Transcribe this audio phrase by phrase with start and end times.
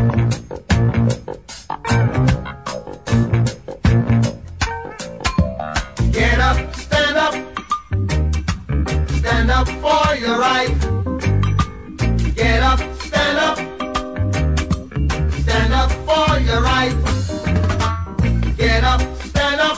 [0.00, 0.08] Get
[6.40, 7.34] up, stand up,
[9.18, 10.40] stand up for your.
[12.34, 13.58] Get up, stand up,
[15.42, 16.64] stand up for your.
[18.56, 19.76] Get up, stand up,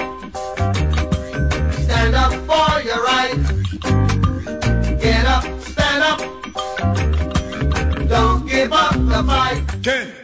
[1.83, 3.09] stand up for your.
[5.01, 6.21] Get up, stand up,
[8.09, 9.62] don't give up the fight.
[9.83, 10.15] 10,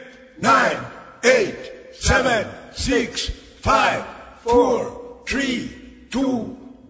[0.40, 0.76] 9,
[1.24, 1.54] 8,
[1.98, 4.06] 7, 6, 5,
[4.44, 6.22] 4, 3, 2,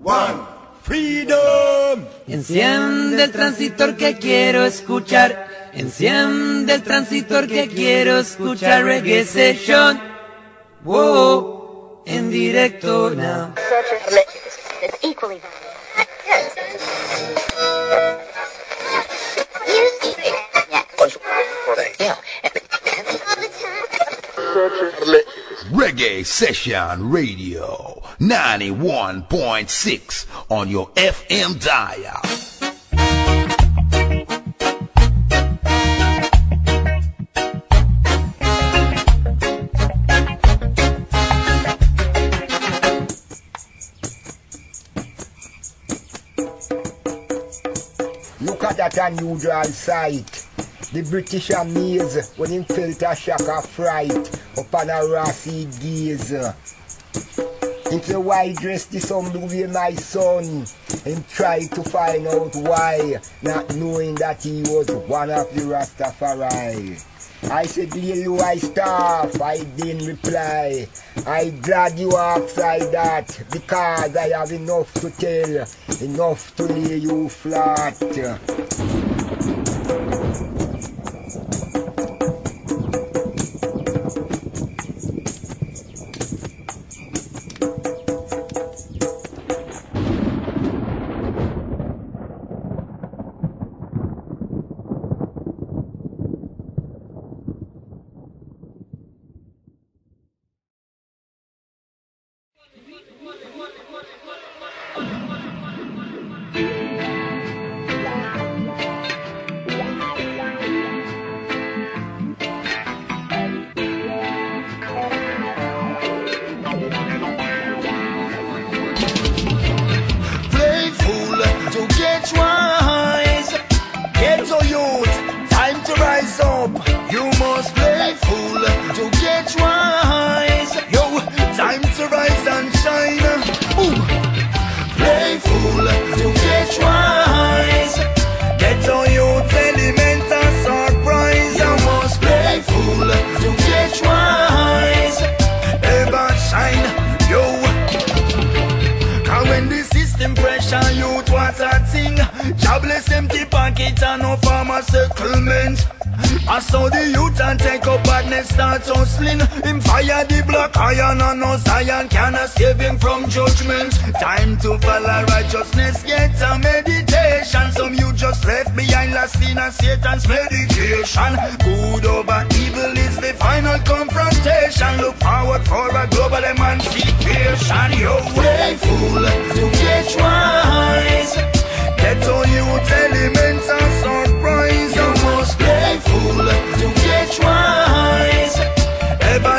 [0.04, 0.58] 1.
[0.82, 2.04] Freedom.
[2.26, 5.70] Enciende el transitor que quiero escuchar.
[5.72, 8.84] Enciende el transitor que quiero escuchar.
[8.84, 10.00] Reggae Session.
[10.82, 12.02] Wow.
[12.06, 13.54] En directo now.
[25.70, 32.20] Reggae Session Radio 91.6 on your FM dial.
[48.40, 50.47] Look at that unusual sight.
[50.92, 56.30] The British amaze when him felt a shock of fright upon a Rossi gaze.
[56.30, 60.66] Him say, why dress this humble way, my son?
[61.04, 67.04] and tried to find out why, not knowing that he was one of the Rastafari.
[67.50, 70.88] I said, little I staff, I didn't reply.
[71.26, 75.66] I glad you asked like that, because I have enough to tell,
[76.02, 79.07] enough to lay you flat.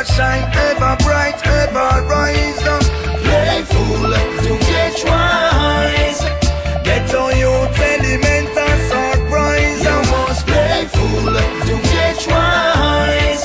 [0.00, 2.62] Ever shine, ever bright, ever rise
[3.20, 4.08] Playful
[4.40, 6.20] to get wise
[6.82, 13.44] Get all youth elements and surprise You must playful to get wise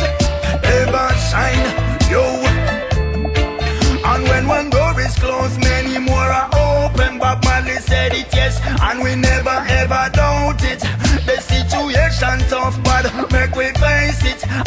[0.63, 2.23] Ever shine, yo
[4.07, 7.19] and when one door is closed, many more are open.
[7.19, 10.79] Bob Marley said it yes, and we never ever doubt it.
[11.25, 13.74] The situation tough, but make we.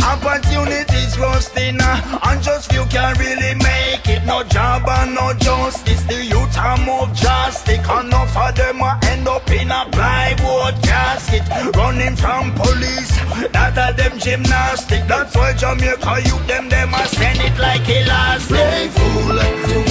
[0.05, 4.25] Opportunities rusting, uh, and just few can really make it.
[4.27, 6.03] No job and no justice.
[6.05, 7.81] The youth are move drastic.
[7.81, 11.43] Enough of them are end up in a plywood casket,
[11.77, 13.17] running from police.
[13.53, 15.07] That are them gymnastic.
[15.07, 18.57] That's why Jamaica youth them them a send it like elastic.
[18.57, 19.88] Playful to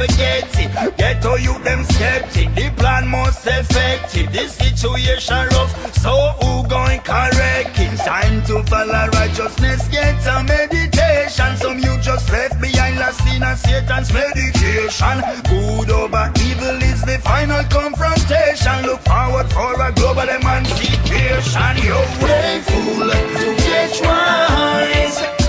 [0.00, 0.66] spaghetti.
[0.96, 4.32] Ghetto youth them skeptic, the plan most effective.
[4.32, 7.98] The situation rough, so who going correct it?
[7.98, 11.56] Time to follow righteousness, get a meditation.
[11.56, 15.16] Some you just left behind last in a Satan's medication.
[15.48, 18.86] Good over evil is the final confrontation.
[18.86, 21.76] Look forward for a global emancipation.
[21.84, 25.39] Yo, way fool to get wise.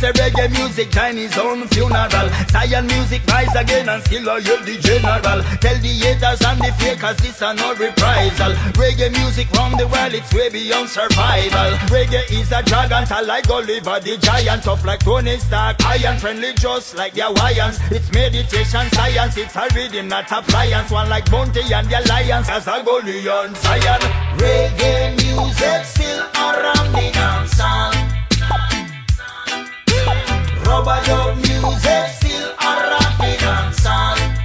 [0.00, 2.28] A reggae music, Chinese own funeral.
[2.50, 5.42] Zion music rise again and still I hear the general.
[5.58, 8.52] Tell the haters and the fakers this are no reprisal.
[8.78, 11.72] Reggae music round the world, it's way beyond survival.
[11.90, 16.52] Reggae is a dragon, tall like Oliver the giant, tough like Tony Stark, iron friendly
[16.54, 17.80] just like the Hawaiians.
[17.90, 20.92] It's meditation science, it's a rhythm, not appliance.
[20.92, 24.00] One like Bounty and the Alliance, as a Goliath Zion.
[24.38, 28.07] Reggae music still around the dance
[30.68, 34.37] Rubber dub music still a the dance Reggae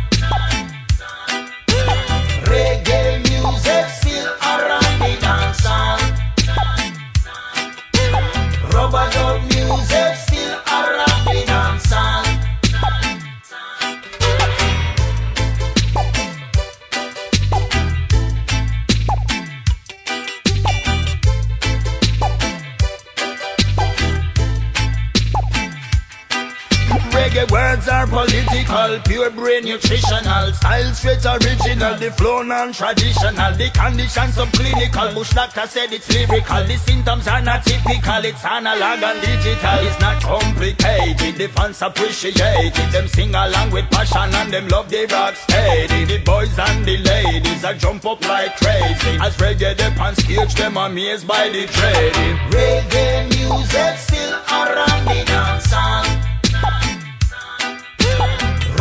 [27.84, 35.14] words are political, pure brain nutritional, style straight original, the flow non-traditional, the conditions subclinical.
[35.14, 40.00] Bush doctor said it's lyrical, the symptoms are not typical, it's analog and digital, it's
[40.00, 41.36] not complicated.
[41.36, 46.06] The fans appreciate it, them sing along with passion and them love the rock steady.
[46.06, 50.56] The boys and the ladies are jump up like crazy as reggae the on stage,
[50.56, 52.38] them amazed by the trading.
[52.52, 56.33] Reggae music still around the dance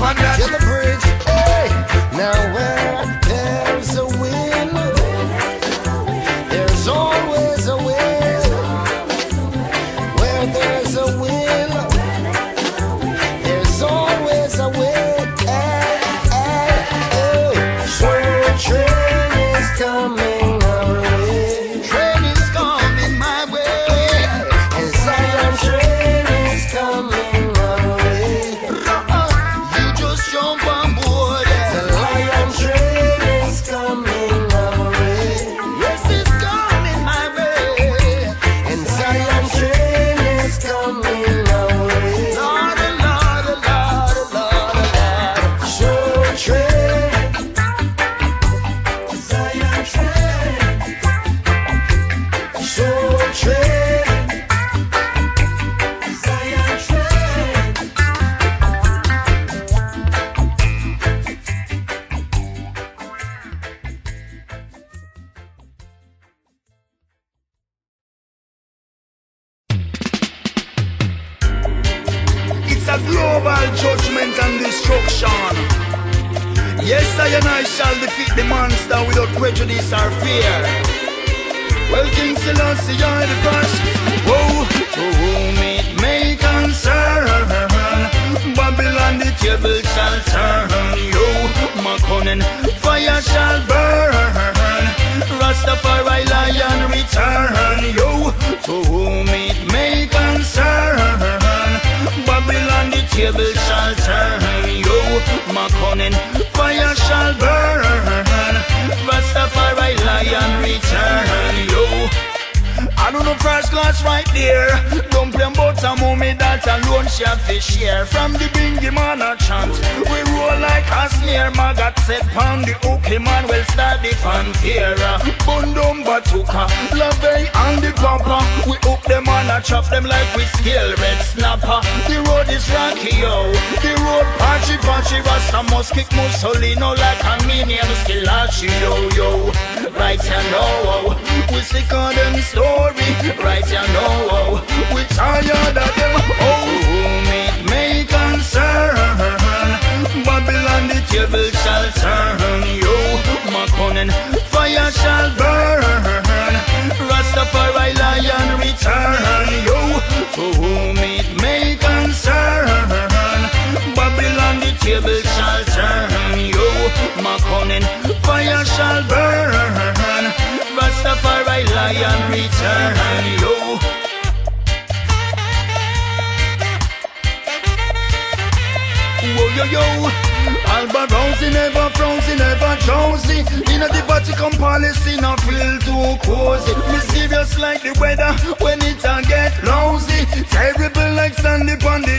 [0.00, 0.79] One that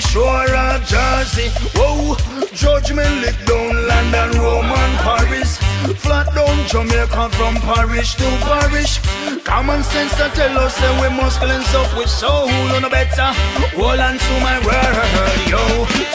[0.01, 1.49] shore of Jersey.
[1.77, 2.15] Whoa,
[2.53, 5.57] judgment lick down London, Rome and Paris.
[6.01, 8.99] Flat down Jamaica from parish to parish.
[9.43, 12.49] Common sense that tell us that we must cleanse up with soul.
[12.75, 13.29] On a better,
[13.77, 15.61] hold on to my word, yo.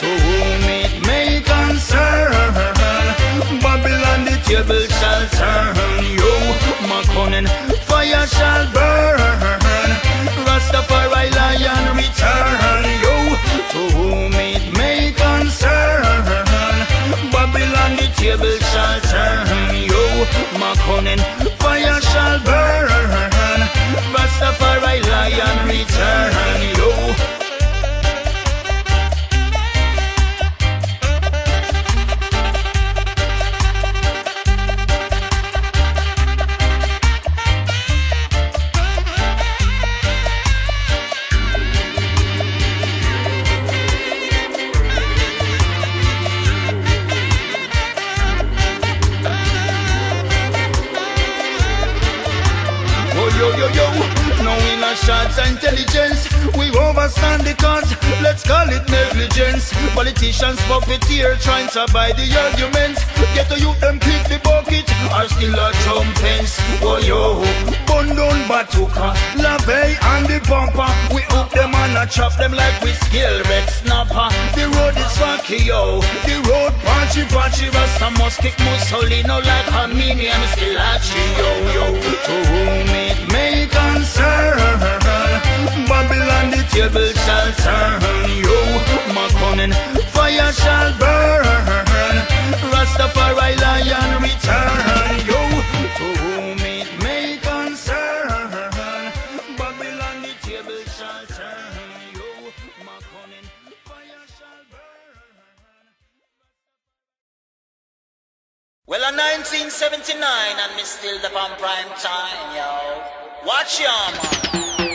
[0.01, 2.31] To whom it may concern,
[3.61, 5.75] Babylon the table shall turn,
[6.19, 6.31] yo.
[6.89, 7.47] My cunning
[7.87, 9.19] fire shall burn.
[10.47, 13.36] Rastafari lion return, yo
[13.71, 16.03] to whom it may concern.
[17.31, 20.03] Babylon the table shall turn, yo,
[20.61, 20.73] my
[21.59, 22.87] fire shall burn.
[24.13, 26.46] Rastafari lion return.
[59.97, 63.01] Politicians puppeteer trying to buy the arguments.
[63.33, 66.53] Get to youth them kick the bucket, are still a trumpets.
[66.85, 67.41] Oh yo,
[67.89, 70.85] bun down batuka, lave and the bumper.
[71.09, 74.29] We hook them and a chop them like we skill red snapper.
[74.53, 77.65] The road is funky yo, the road patchy patchy.
[77.73, 81.85] Rasta must kick Mussolini like Armenian Stilachi yo yo.
[81.97, 84.61] To whom it may concern,
[85.89, 88.46] Babylon the table shall turn yo.
[89.17, 89.73] Maconin
[90.13, 92.15] fire shall burn.
[92.71, 95.41] Rastafari lion return yo.
[95.97, 98.51] To whom it may concern,
[99.57, 100.33] Babylon the
[100.97, 102.29] shall turn yo.
[102.87, 103.45] Maconin
[103.89, 105.17] fire shall burn.
[108.85, 110.21] Well, a 1979
[110.63, 113.01] and me still the prime time, yo.
[113.47, 114.86] Watch ya, man.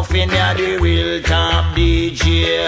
[0.00, 2.64] Ragamuffin, yeah, the real top DJ.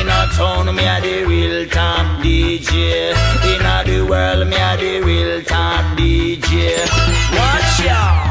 [0.00, 3.10] In a town, me a the real top DJ.
[3.44, 6.78] In a the world, me a the real top DJ.
[7.36, 8.30] Watch ya.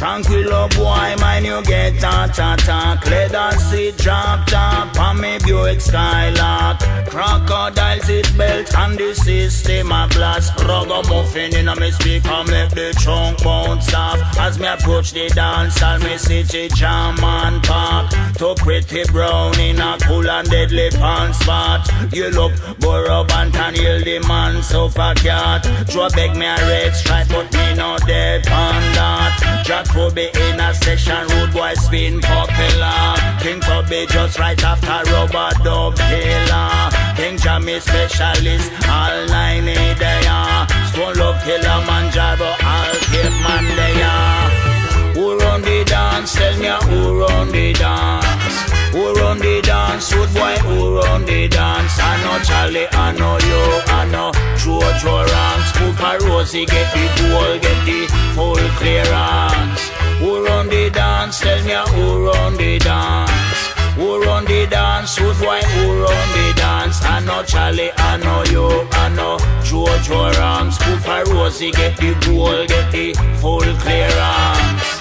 [0.00, 5.38] Tranquilo oh boy, mind you get ta ta ta Leather seat drop top on me
[5.44, 10.52] Buick Skylark Crocodile seat belt and the system a blast.
[10.60, 14.20] Ragamuffin in a me speaker make the trunk bounce off.
[14.38, 19.80] As me approach the dance hall me the jam and park To pretty brown in
[19.80, 21.88] a cool and deadly pan spot.
[22.12, 23.24] You look Burrow
[23.60, 27.98] and heal the man so cat Draw beg me a red stripe but me no
[28.06, 33.14] dead on that Jack Kobe in a section, road boy spin popular.
[33.40, 36.90] King Tubby just right after rubber dub killer.
[37.16, 40.66] King Jammy specialist, all nine in there.
[40.90, 45.14] Stone love Killamanjaro, all cape man there.
[45.14, 46.34] Who run the dance?
[46.34, 48.69] Tell me who run the dance.
[48.92, 50.12] Who run the dance?
[50.12, 51.96] Wood boy, who run the dance?
[52.00, 55.70] I know Charlie, I know you, I know Jojo Ranks.
[55.78, 59.82] Cooper Rosie get the goal, get the full clearance.
[60.18, 61.38] Who run the dance?
[61.38, 63.30] Tell me who run the dance.
[63.94, 65.20] Who run the dance?
[65.20, 67.00] Wood boy, who run the dance?
[67.04, 70.78] I know Charlie, I know you, I know Jojo Ranks.
[70.78, 74.99] Cooper Rosie get the goal, get the full clearance.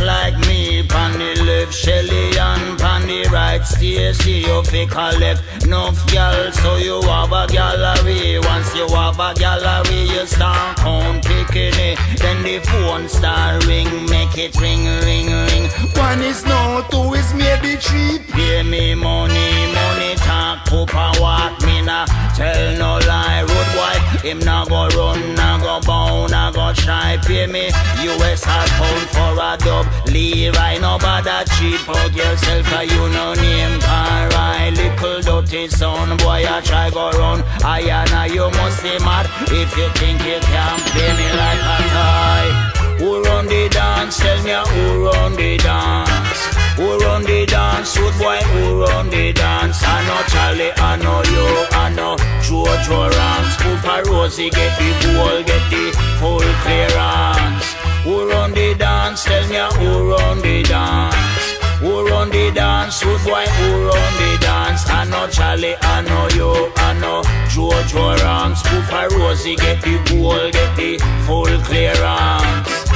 [0.00, 0.82] Like me.
[0.84, 4.44] Pan left Shelly and pan the right Stacy.
[4.46, 8.38] You fi collect enough gal, so you have a gallery.
[8.40, 11.98] Once you have a gallery, you start count picking it.
[12.18, 15.64] Then the phone start ring, make it ring, ring, ring.
[15.94, 18.18] One is no, two is maybe three.
[18.32, 23.42] Pay me money, money talk, Cooper walk me nah tell no lie.
[23.42, 23.96] Road boy,
[24.26, 27.66] him nah go run, nah go bound, nah go try pay me.
[28.08, 29.86] US account for a dub.
[30.08, 34.74] leave Levi no bother cheap out yourself, a you no name can ride.
[34.76, 37.42] Little dirty son, boy, I try go run.
[37.64, 41.78] I and you must be mad if you think you can play me like a
[41.94, 42.72] toy.
[43.00, 44.18] Who run the dance?
[44.18, 46.40] Tell me who run the dance.
[46.76, 47.98] Who run the dance?
[47.98, 49.82] Wood boy, who run the dance?
[49.82, 51.46] I know Charlie, I know you,
[51.84, 53.56] I know Jojo Ranks.
[53.62, 55.84] Cooper Rosie get the goal, get the
[56.18, 57.68] full clearance.
[58.04, 59.24] Who run the dance?
[59.24, 61.41] Tell me who run the dance.
[61.82, 63.04] Who run the dance?
[63.04, 64.88] Wood boy, who run the dance?
[64.88, 68.62] I know Charlie, I know you, I know Jojo Ranks.
[68.62, 72.91] Cooper Rosie get the goal, get the full clearance.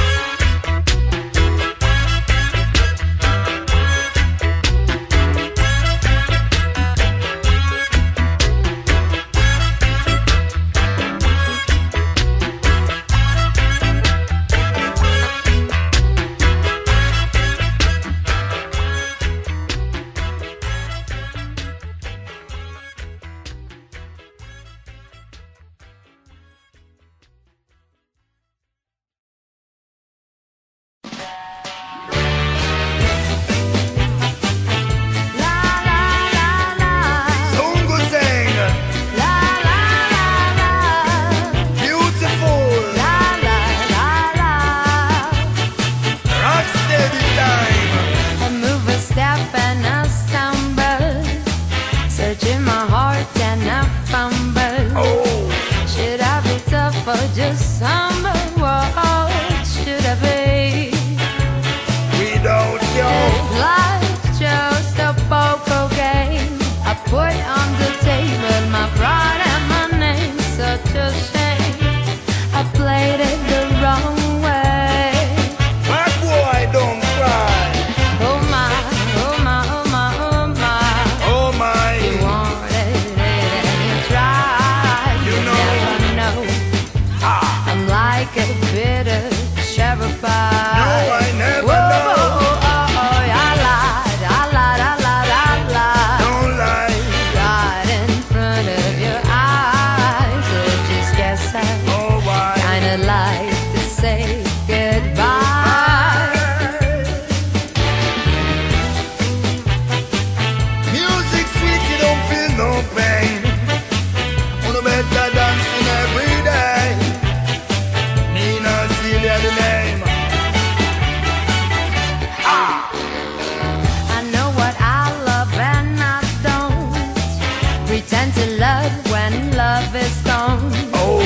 [127.87, 130.59] pretend to love when love is gone?
[130.93, 131.21] Oh.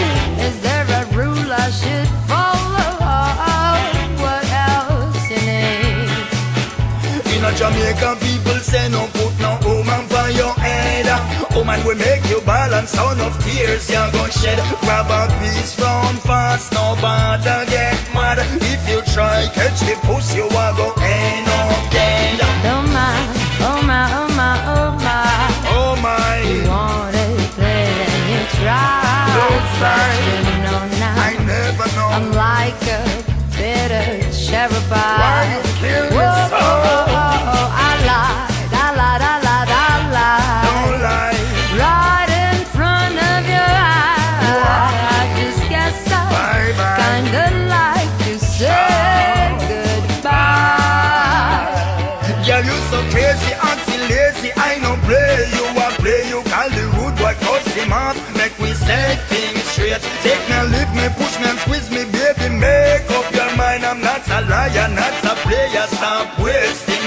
[0.48, 2.92] Is there a rule I should follow?
[4.24, 6.08] What else you need?
[7.34, 11.08] In a Jamaican people say no put no woman by your head.
[11.56, 14.60] Woman will make you balance on of tears you're shed.
[14.82, 18.38] Grab a piece from fast, no bother get mad.
[18.62, 22.40] If you try catch the pussy, you are gonna end up dead.
[22.64, 22.81] Don't
[29.82, 29.88] Sir.
[29.88, 31.16] You know now.
[31.18, 32.10] I never know.
[32.14, 33.02] I'm like a
[33.58, 35.71] bitter cherry
[60.00, 62.48] Take me, leave me, push me and squeeze me, baby.
[62.56, 63.84] Make up your mind.
[63.84, 65.86] I'm not a liar, not a player.
[65.88, 67.01] Stop wasting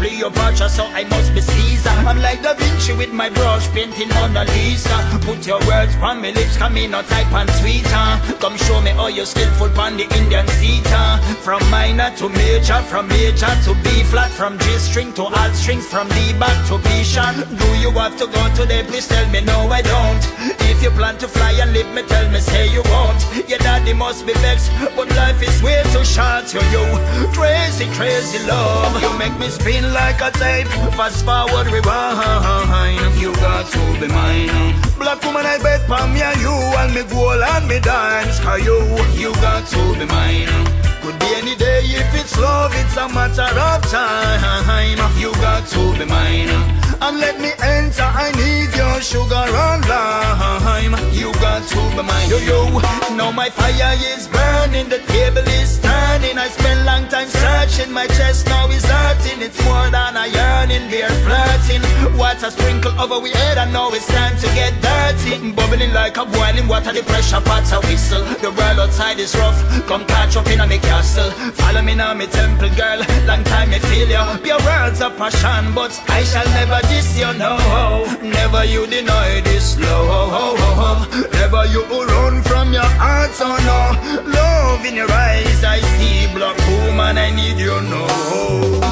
[0.00, 1.90] Cleopatra so I must be Caesar.
[2.08, 4.96] I'm like Da Vinci with my brush painting Mona Lisa.
[5.20, 8.08] Put your words pon my lips come me no type and sweeter
[8.40, 11.08] Come show me all your skillful pon the Indian seater.
[11.44, 15.84] From minor to major, from major to B flat From G string to alt strings,
[15.86, 17.36] from D back to B sharp.
[17.36, 18.82] Do you have to go today?
[18.84, 20.39] Please tell me no I don't
[20.70, 23.20] If you plan to fly and leave me tell me say you won't.
[23.48, 26.84] Your daddy must be vexed But life is way too short Yo you.
[27.34, 28.94] Crazy crazy love.
[29.02, 30.68] You make me spin like a tape.
[30.94, 33.20] Fast forward rewind.
[33.20, 34.74] You got to be mine.
[34.98, 38.64] Black woman I bet for me and you And me goal and me dance Cause
[38.64, 38.78] you,
[39.18, 40.48] you got to be mine.
[41.02, 45.18] Could be any day if it's love, it's a matter of time.
[45.18, 46.48] You got to be mine.
[47.00, 50.94] And let me enter, I need sugar and lime.
[51.12, 52.28] You got to be mine.
[52.28, 52.78] Yo, yo,
[53.16, 56.36] now my fire is burning, the table is turning.
[56.38, 59.40] I spent long time searching, my chest now is hurting.
[59.42, 61.82] It's more than a yearning, they're flirting.
[62.16, 65.52] Water sprinkle over we head, I know it's time to get dirty.
[65.52, 68.24] Bubbling like a boiling water, the pressure pots a whistle.
[68.44, 71.30] The world outside is rough, come catch up in a me castle.
[71.52, 73.00] Follow me now, me temple girl.
[73.26, 74.24] Long time me feel you.
[74.44, 77.56] Your words are passion, but I shall never diss you, no.
[78.22, 81.08] Never you deny this love.
[81.32, 83.80] Never you run from your heart, so no.
[84.26, 88.04] Love in your eyes, I see black woman, I need you, no.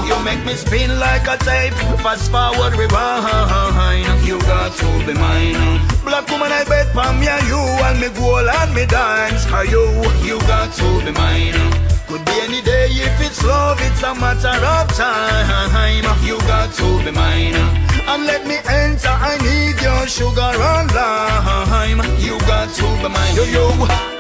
[0.06, 4.26] You make me spin like a tape, fast forward rewind.
[4.26, 5.82] You got to be mine.
[6.04, 9.44] Black woman, I bet for me and you and me goal and me dance.
[9.46, 9.84] Cause you,
[10.22, 11.58] you got to be mine.
[12.06, 16.04] Could be any day if it's love, it's a matter of time.
[16.24, 17.97] You got to be mine.
[18.10, 22.00] And let me enter, I need your sugar and lime.
[22.18, 23.36] You got to be mine.
[23.36, 24.17] Yo, yo.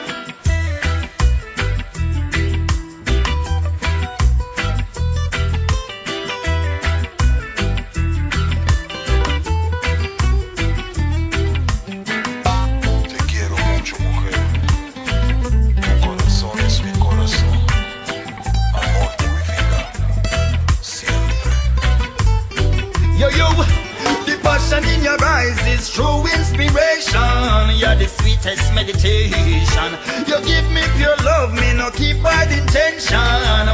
[24.98, 27.62] in your eyes is true inspiration.
[27.78, 29.90] You're the sweetest meditation.
[30.26, 33.18] You give me pure love, me no keep bad intention.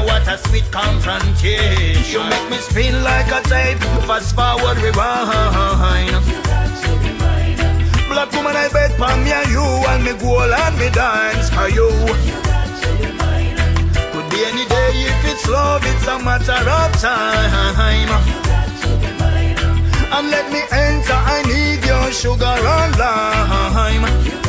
[0.06, 2.12] What a sweet confrontation.
[2.12, 3.78] You make me spin like a tape.
[4.06, 6.14] Fast forward, rewind.
[8.08, 11.68] Black woman, I bet for me and you, and me go and me dance for
[11.68, 11.88] you.
[14.12, 18.63] Could be any day if it's love, it's a matter of time.
[20.12, 24.43] And let me enter, I need your sugar and lime.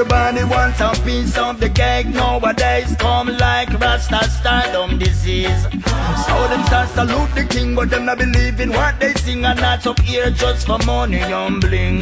[0.00, 2.94] Everybody wants a piece of the cake nowadays.
[3.00, 5.64] Come like Rasta stardom disease.
[5.64, 9.60] So them start salute the king, but them not believe in what they sing and
[9.60, 11.98] not up here just for money and bling.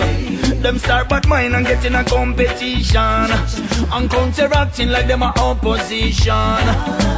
[0.60, 3.30] Them start bad mind and get in a competition
[3.94, 6.34] and counteracting like them a opposition.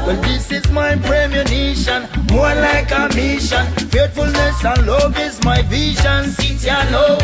[0.07, 3.67] Well, this is my premonition, more like a mission.
[3.91, 6.27] Faithfulness and love is my vision.
[6.27, 7.19] Sit ya know,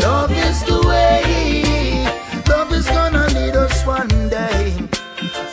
[0.00, 1.93] love is the way.
[2.48, 4.72] Love is gonna lead us one day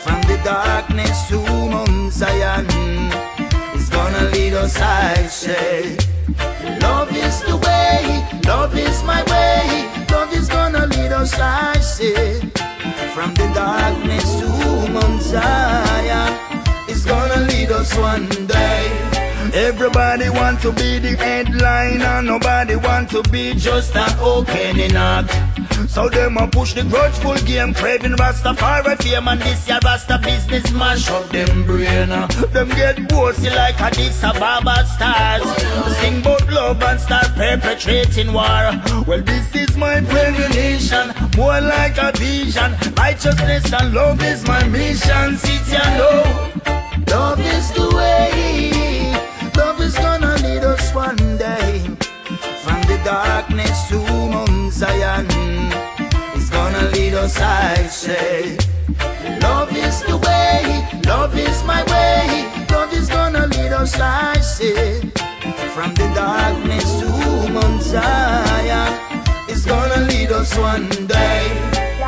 [0.04, 2.66] from the darkness to Mount Zion.
[3.74, 5.96] It's gonna lead us, I say.
[6.80, 9.88] Love is the way, love is my way.
[10.10, 12.40] Love is gonna lead us, I say.
[13.14, 14.48] From the darkness to
[14.92, 16.32] Mount Zion.
[16.88, 19.11] It's gonna lead us one day.
[19.54, 25.32] Everybody want to be the headliner, nobody want to be just an opening act.
[25.90, 30.70] So them a push the grudgeful game, craving Rastafari fame and this ya Rasta business
[30.72, 32.08] mash up them brain.
[32.08, 35.44] Them get bossy like Addis Ababa stars.
[35.98, 38.72] Sing about love and start perpetrating war.
[39.06, 42.74] Well, this is my premonition, more like a vision.
[42.96, 45.36] Righteousness and love is my mission.
[45.36, 46.22] Sit ya know,
[47.08, 47.91] love is the
[57.22, 58.56] us, I say.
[59.40, 60.60] Love is the way,
[61.06, 62.50] love is my way.
[62.70, 65.00] Love is gonna lead us, I say.
[65.74, 67.08] From the darkness to
[67.54, 68.92] Mount Zion.
[69.48, 72.01] It's gonna lead us one day.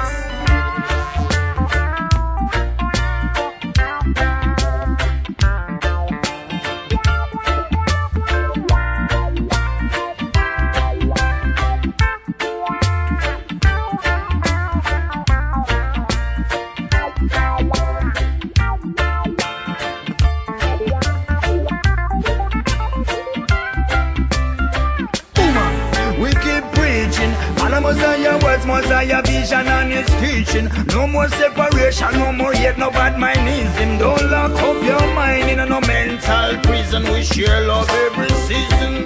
[29.05, 30.71] Messiah vision and his teaching.
[30.89, 33.99] No more separation, no more yet, no bad mindism.
[33.99, 37.03] Don't lock up your mind in a no mental prison.
[37.13, 39.05] We share love every season.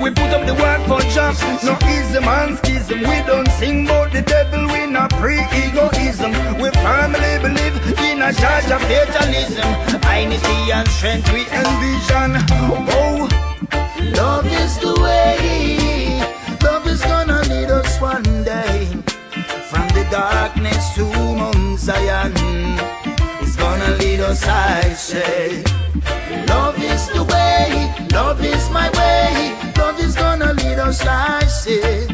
[0.00, 3.00] We put up the work for jobs, no ism and schism.
[3.00, 6.32] We don't sing about the devil, we not pre-egoism.
[6.60, 7.76] We firmly believe
[8.08, 9.68] in a charge of fatalism.
[10.18, 12.30] Unity and strength we envision.
[12.96, 13.28] Oh,
[14.16, 16.18] Love is the way.
[16.64, 18.97] Love is gonna lead us one day
[20.10, 22.32] darkness to Mount Zion.
[23.40, 25.62] It's gonna lead us, I say.
[26.48, 27.92] Love is the way.
[28.12, 29.56] Love is my way.
[29.76, 32.06] Love is gonna lead us, I say.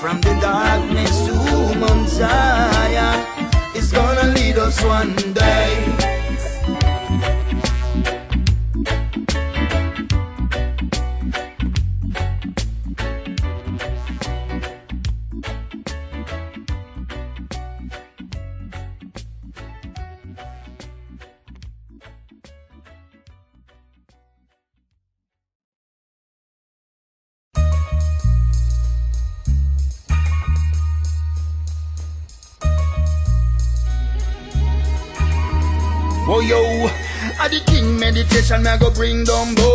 [0.00, 1.34] From the darkness to
[1.78, 3.26] Mount Zion.
[3.74, 6.17] It's gonna lead us one day.
[38.48, 39.67] King meditation, me I go bring down boy.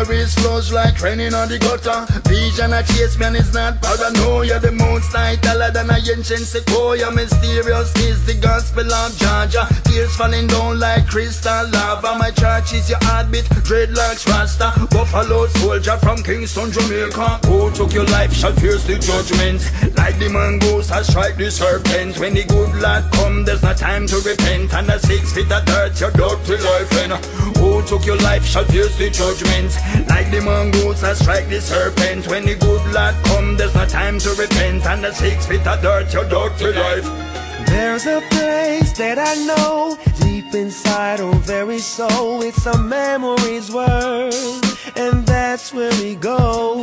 [0.00, 2.08] Memories flows like raining on the gutter.
[2.24, 4.58] Vision a chase man is not paranoia.
[4.58, 4.72] The
[5.12, 7.10] light taller than a ancient sequoia.
[7.10, 9.68] Mysterious is the gospel of Georgia.
[9.84, 12.16] Tears falling down like crystal lava.
[12.18, 14.72] My church is your heartbeat, dreadlocks rasta.
[14.90, 17.44] Buffalo soldier from Kingston, Jamaica.
[17.46, 19.60] Who took your life shall pierce the judgment.
[19.98, 22.18] Like the mongoose, I strike the serpent.
[22.18, 24.72] When the good lad come, there's no time to repent.
[24.72, 26.92] And the six feet of dirt, your dirty life.
[27.04, 27.12] And
[27.60, 29.76] who took your life shall pierce the judgment.
[30.08, 32.26] Like the mongoose, I strike the serpent.
[32.26, 34.86] When the good lad come, there's no time to repent.
[34.86, 37.04] And the six feet of dirt, your dirty life.
[37.66, 42.42] There's a place that I know deep inside our very soul.
[42.42, 44.34] It's a memories world,
[44.96, 46.82] and that's where we go.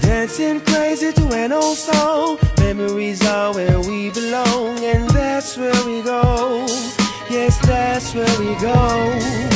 [0.00, 2.38] Dancing crazy to an old song.
[2.58, 6.66] Memories are where we belong, and that's where we go.
[7.30, 9.53] Yes, that's where we go.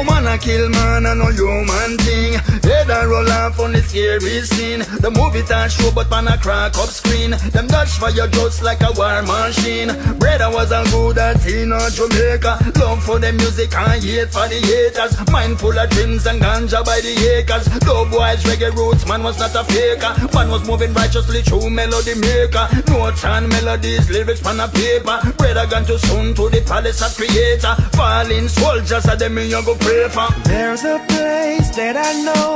[0.00, 2.47] Oh man, I kill man, I know human thing.
[2.62, 4.80] Head I roll off on the scary scene.
[5.00, 7.30] The movie time show, but man, I crack up screen.
[7.52, 9.88] Them Dutch fire just like a war machine.
[10.18, 12.58] Brother was a good at in Jamaica.
[12.80, 15.14] Love for the music and hate for the haters.
[15.30, 17.66] Mind full of dreams and ganja by the acres.
[17.84, 20.12] Dub boys, reggae roots, man was not a faker.
[20.34, 22.68] Man was moving righteously through melody maker.
[22.88, 25.20] Notes and melodies, lyrics on a paper.
[25.36, 27.74] Brother gone too soon to the palace of creator.
[27.96, 30.28] Falling soldiers are them you go pray for.
[30.44, 32.47] There's a place that I know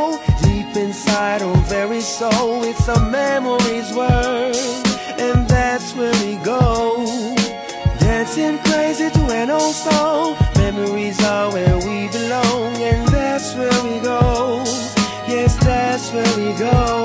[0.42, 2.62] deep inside our very soul.
[2.64, 4.56] It's a memories world,
[5.18, 7.04] and that's where we go.
[7.98, 10.36] Dancing crazy to an old song.
[10.56, 14.62] Memories are where we belong, and that's where we go.
[15.28, 17.01] Yes, that's where we go.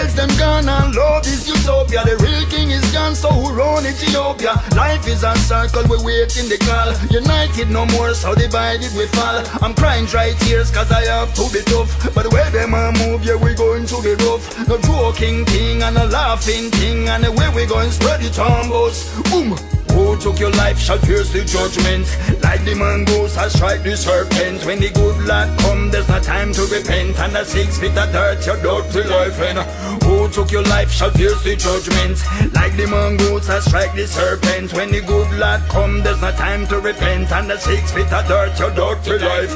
[0.00, 2.02] Angels them gone and love is utopia.
[2.04, 4.54] The real king is gone, so who run Ethiopia?
[4.74, 6.88] Life is a circle, we wait in the call.
[7.10, 9.44] United no more, so divided we fall.
[9.60, 12.14] I'm crying dry tears cause I have to be tough.
[12.14, 14.44] But way them a move, yeah, we going to be rough.
[14.68, 18.72] No joking thing and a laughing thing, and the way we going spread it on
[18.72, 19.04] us.
[19.30, 19.79] Boom!
[19.94, 22.06] Who took your life shall pierce the judgment.
[22.42, 24.64] Like the mongoose, I strike the serpent.
[24.64, 27.18] When the good lad come, there's no time to repent.
[27.18, 29.40] And the six feet of dirt, your dirty life.
[29.40, 29.58] And
[30.04, 32.18] who took your life shall pierce the judgment.
[32.54, 34.72] Like the mongoose, I strike the serpent.
[34.72, 37.30] When the good lad come, there's no time to repent.
[37.32, 39.54] And the six feet of dirt, your dirty life.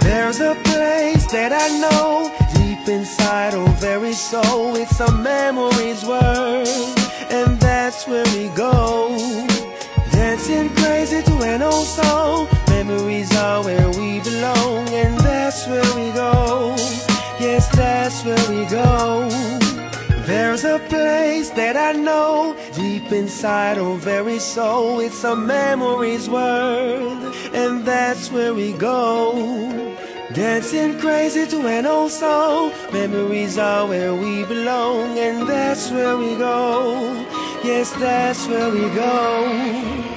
[0.00, 4.76] There's a place that I know deep inside our very soul.
[4.76, 6.68] It's a memories world,
[7.30, 9.47] and that's where we go.
[10.48, 12.48] Dancing crazy to an old song.
[12.68, 16.74] Memories are where we belong, and that's where we go.
[17.38, 19.28] Yes, that's where we go.
[20.24, 25.00] There's a place that I know deep inside our very soul.
[25.00, 29.34] It's a memories world, and that's where we go.
[30.32, 32.72] Dancing crazy to an old song.
[32.90, 37.26] Memories are where we belong, and that's where we go.
[37.62, 40.08] Yes, that's where we go.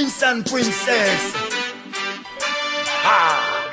[0.00, 1.34] Prince and princess.
[3.04, 3.70] Ah.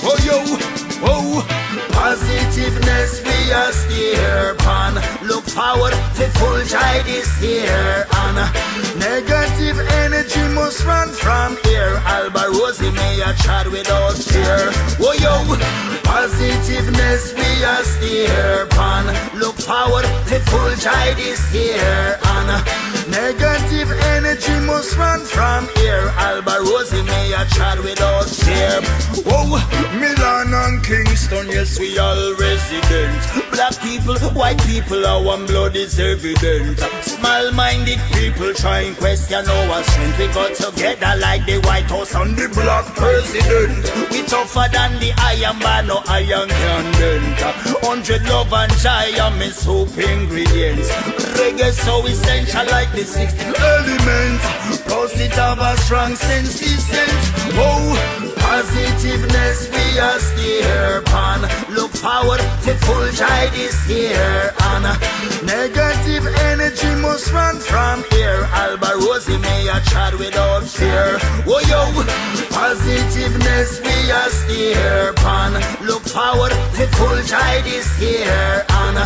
[0.00, 0.40] Oh yo,
[1.04, 1.44] oh,
[1.92, 4.94] positiveness we are steer upon.
[5.28, 8.06] Look forward for full joy this year.
[8.24, 8.40] And
[8.98, 12.00] negative energy must run from here.
[12.08, 14.72] Alborosie may a chat without fear.
[15.04, 15.36] Oh yo,
[16.00, 19.04] positiveness we are steer upon.
[19.38, 22.23] Look forward for full joy this year.
[22.46, 26.08] And negative energy must run from here.
[26.16, 28.80] Alborosie may a chat without fear.
[29.26, 29.56] Oh,
[29.98, 33.20] Milan and Kingston, yes, we all resident.
[33.52, 36.78] Black people white people, our blood is evident.
[37.02, 40.18] Small-minded people try and question our strength.
[40.18, 43.84] We got together like the White House and the Black President.
[44.10, 47.40] We tougher than the iron man, no iron can dent.
[47.84, 50.90] Hundred love and joy are my soup ingredients.
[51.38, 52.02] Reggae so
[52.34, 54.40] essential like the 16th element.
[54.86, 57.24] Plus it have a strong sense sense.
[57.54, 61.42] Oh, positiveness we are steer upon.
[61.74, 64.52] Look forward to full joy this year.
[64.76, 64.84] And
[65.48, 68.44] negative energy must run from here.
[68.60, 71.16] Alborosie may a chat without fear.
[71.48, 71.80] Oh yo,
[72.52, 75.54] positiveness we are steer upon.
[75.88, 78.66] Look forward to full joy this year.
[78.84, 79.00] And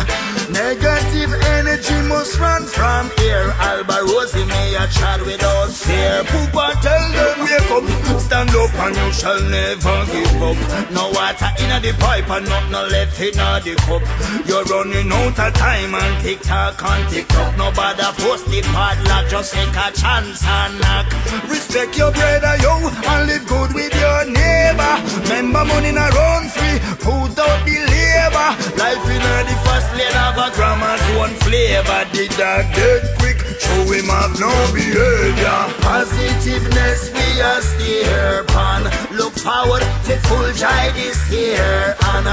[0.51, 3.47] negative energy must run from here.
[3.63, 6.23] Alba Rosie may a chat without fear.
[6.31, 10.59] Poopa tell them wake up, stand up and you shall never give up.
[10.91, 14.03] No water in the pipe and nothing left in the cup.
[14.47, 17.55] You're running out of time and tick tock and tick tock.
[17.57, 21.07] Nobody post the padlock, just take a chance and knock.
[21.49, 24.95] Respect your brother, yo, and live good with your neighbor.
[25.29, 28.49] Remember money not run free, put out the labor.
[28.77, 32.01] Life in the first lane of a grandma's one flavor.
[32.13, 33.39] The dog dead quick,
[33.69, 35.59] show him have no behavior.
[35.81, 38.83] Positiveness we are steer upon.
[39.15, 41.95] Look forward to full joy this year.
[42.13, 42.27] And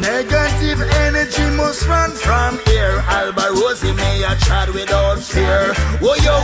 [0.00, 2.98] negative energy must run from here.
[3.08, 5.72] Alborosie may a chat without fear.
[6.02, 6.36] Oh yo,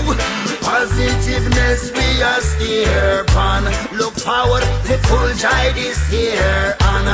[0.62, 3.64] positiveness we are steer upon.
[3.96, 6.76] Look forward to full joy this year.
[6.80, 7.08] And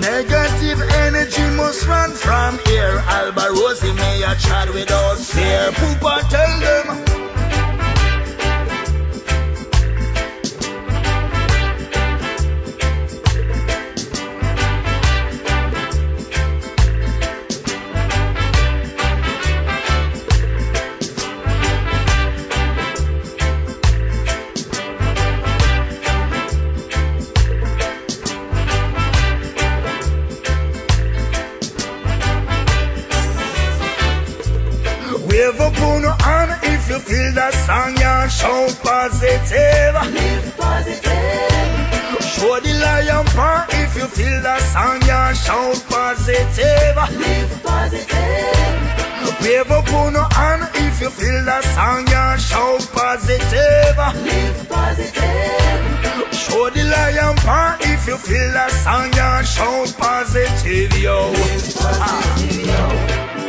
[0.00, 2.98] negative energy must run from here.
[3.06, 5.70] Alborosie may a chat without fear.
[5.72, 7.19] Poopa tell them.
[36.90, 39.94] You feel that song, yeah, shout positive.
[40.10, 42.20] Live positive.
[42.20, 46.96] Show the lion paw if you feel that song, yeah, shout positive.
[47.22, 48.70] Live positive.
[49.40, 53.96] Wave up on your hand if you feel that song, yeah, shout positive.
[54.26, 56.34] Live positive.
[56.34, 61.30] Show the lion paw if you feel that song, yeah, shout positive, yo.
[61.30, 63.39] Live positive, yo.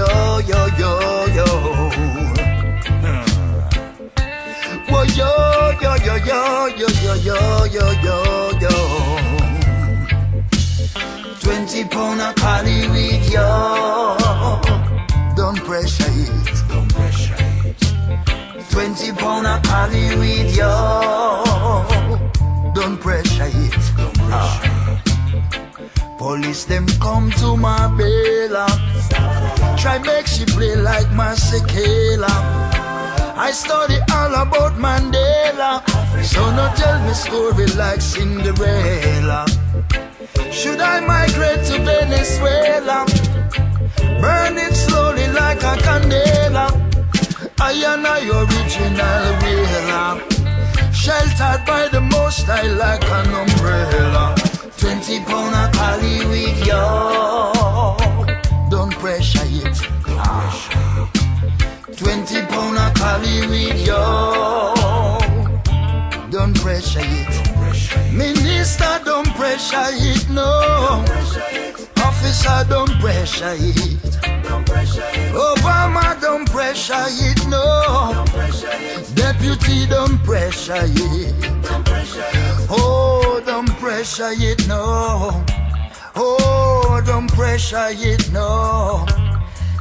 [0.00, 0.90] Yo, yo, yo, yo,
[1.36, 1.46] yo, yo.
[4.88, 5.30] Whoa, yo,
[5.82, 6.38] yo, yo, yo,
[6.78, 8.16] yo, yo, yo, yo, yo,
[8.60, 8.74] yo.
[11.40, 14.58] Twenty pound of cali with yo.
[15.36, 16.68] Don't pressure it.
[16.68, 18.70] Don't pressure it.
[18.70, 21.49] Twenty pound of cali with yo.
[26.20, 28.66] Police them come to my bail
[29.78, 32.28] Try make she play like my Masekela.
[33.38, 35.80] I study all about Mandela.
[36.22, 39.46] So no tell me story like Cinderella.
[40.52, 43.06] Should I migrate to Venezuela?
[44.20, 46.66] Burn it slowly like a candela.
[47.58, 54.49] I am I original whaler Sheltered by the most I like an umbrella
[54.80, 57.52] Twenty pound of cali with yo.
[58.70, 59.76] Don't pressure it.
[61.98, 64.74] Twenty pound of cali with yo.
[66.30, 68.12] Don't pressure it.
[68.12, 70.30] Minister, don't pressure it.
[70.30, 71.04] No.
[72.20, 74.02] Officer, don't pressure it.
[75.32, 77.46] Obama, don't pressure it.
[77.48, 78.26] No.
[79.14, 81.34] Deputy, don't pressure it.
[82.68, 85.42] Oh, don't pressure it, no.
[86.14, 89.06] Oh, don't pressure it, no.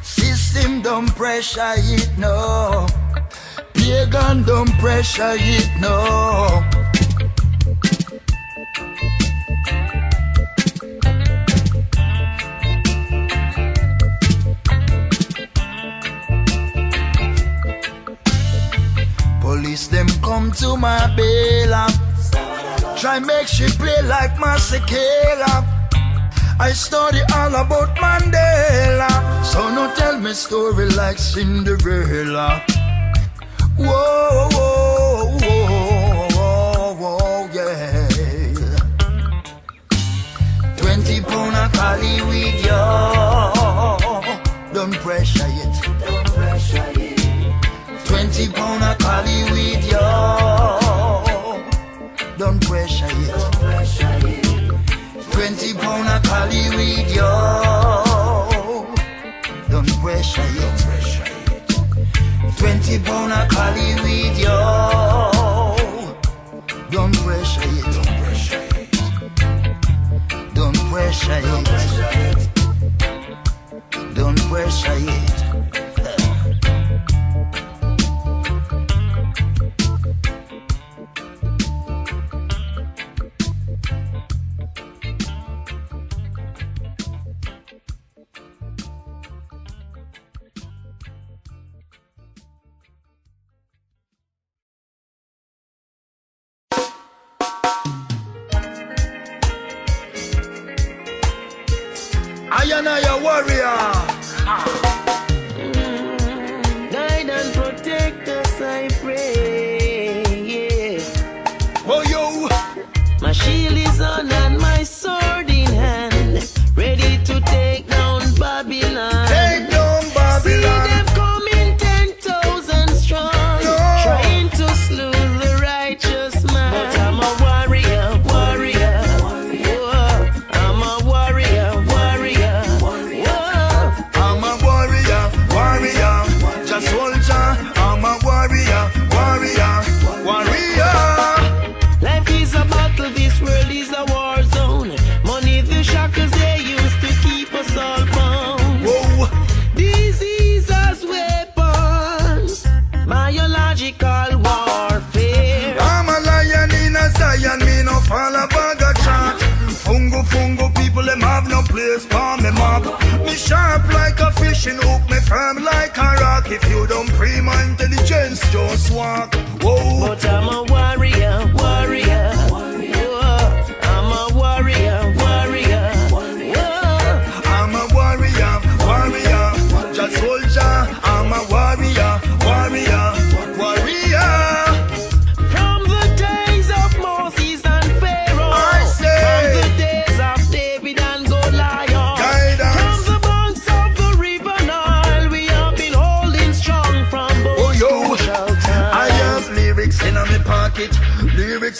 [0.01, 2.87] System, don't pressure it, no.
[3.73, 6.88] Pagan don't pressure it, no.
[19.69, 21.69] Police them come to my bail.
[22.97, 25.63] Try make she play like Masekela.
[26.59, 29.11] I study all about Mandela.
[29.45, 32.63] So no tell me story like Cinderella.
[33.77, 38.07] Whoa, whoa, whoa, whoa, whoa, yeah.
[40.77, 42.85] Twenty pound of Cali with you.
[44.73, 45.78] Don't pressure it.
[48.39, 48.99] Don't pressure it.
[48.99, 49.99] Pound with you.
[52.37, 53.27] Don't pressure it.
[53.27, 54.45] Don't pressure it.
[55.31, 56.23] Twenty pound
[56.75, 57.31] with you.
[59.69, 60.79] Don't pressure it.
[62.57, 63.33] Twenty pound
[64.03, 64.57] with you.
[66.91, 67.91] Don't pressure it.
[70.55, 71.69] Don't pressure it.
[74.15, 75.48] Don't pressure it.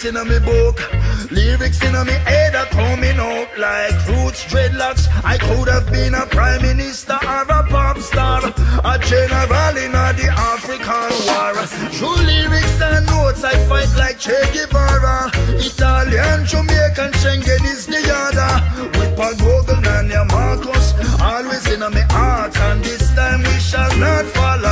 [0.09, 0.81] In my book,
[1.29, 5.05] lyrics in my head are coming out like roots, dreadlocks.
[5.23, 10.09] I could have been a prime minister or a pop star, a general in a
[10.17, 11.53] the African war.
[11.93, 15.29] True lyrics and notes, I fight like Che Guevara.
[15.61, 18.97] Italian, Jamaican, Schengen is the other.
[18.97, 23.95] With Paul Bogle and your Marcos, always in my heart, and this time we shall
[23.99, 24.65] not fall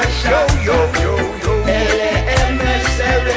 [0.00, 1.52] Yo, yo, yo, yo.
[1.68, 3.36] Ele eme sere.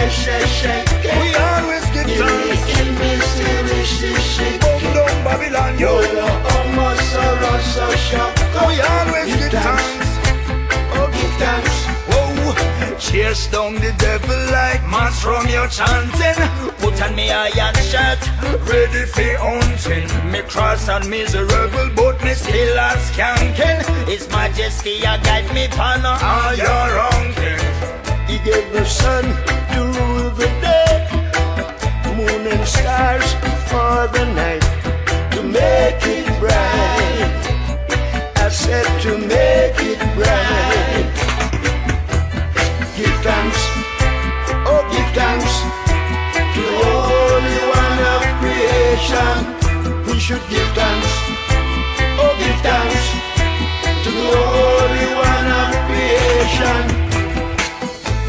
[1.19, 2.63] We always give thanks.
[2.79, 4.59] ili siri shishi.
[4.61, 5.89] Bone down Babylon, yo.
[5.97, 8.67] Olo omo soro so shoko.
[8.67, 10.02] We always give thanks.
[13.13, 16.39] Chase down the devil like mass from your chanting.
[16.81, 18.21] Put on me iron shirt,
[18.67, 20.07] ready for hunting.
[20.31, 23.79] Me cross and miserable, but me still a skanking.
[24.07, 27.61] His Majesty a guide me pan a higher ranking.
[28.29, 29.25] He gave the sun
[29.73, 30.95] to rule the day,
[32.17, 33.29] moon and stars
[33.69, 34.65] for the night
[35.33, 37.43] to make it bright.
[38.45, 40.62] I said to make it bright.
[56.57, 56.85] Creation.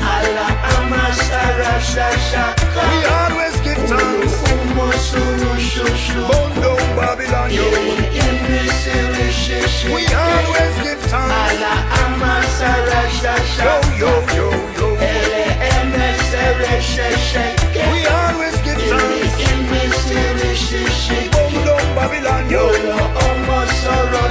[0.01, 2.81] Allah amasara shashaka.
[2.91, 4.35] We always give thanks.
[4.53, 6.21] Umo suru shushu.
[6.29, 7.65] Bone down Babylon, yo.
[7.65, 9.89] Ili ili siri shishi.
[9.95, 11.35] We always give thanks.
[11.35, 13.99] Allah amasara Yo, shashaka.
[13.99, 14.49] yo, yo,
[14.79, 14.89] yo.
[15.01, 17.83] Ele eme sere shesheke.
[17.93, 19.33] We always give thanks.
[19.49, 21.19] ili siri shishi.
[21.33, 22.61] Bone Babylon, yo.
[22.73, 22.97] Yolo
[23.27, 24.25] omo soro.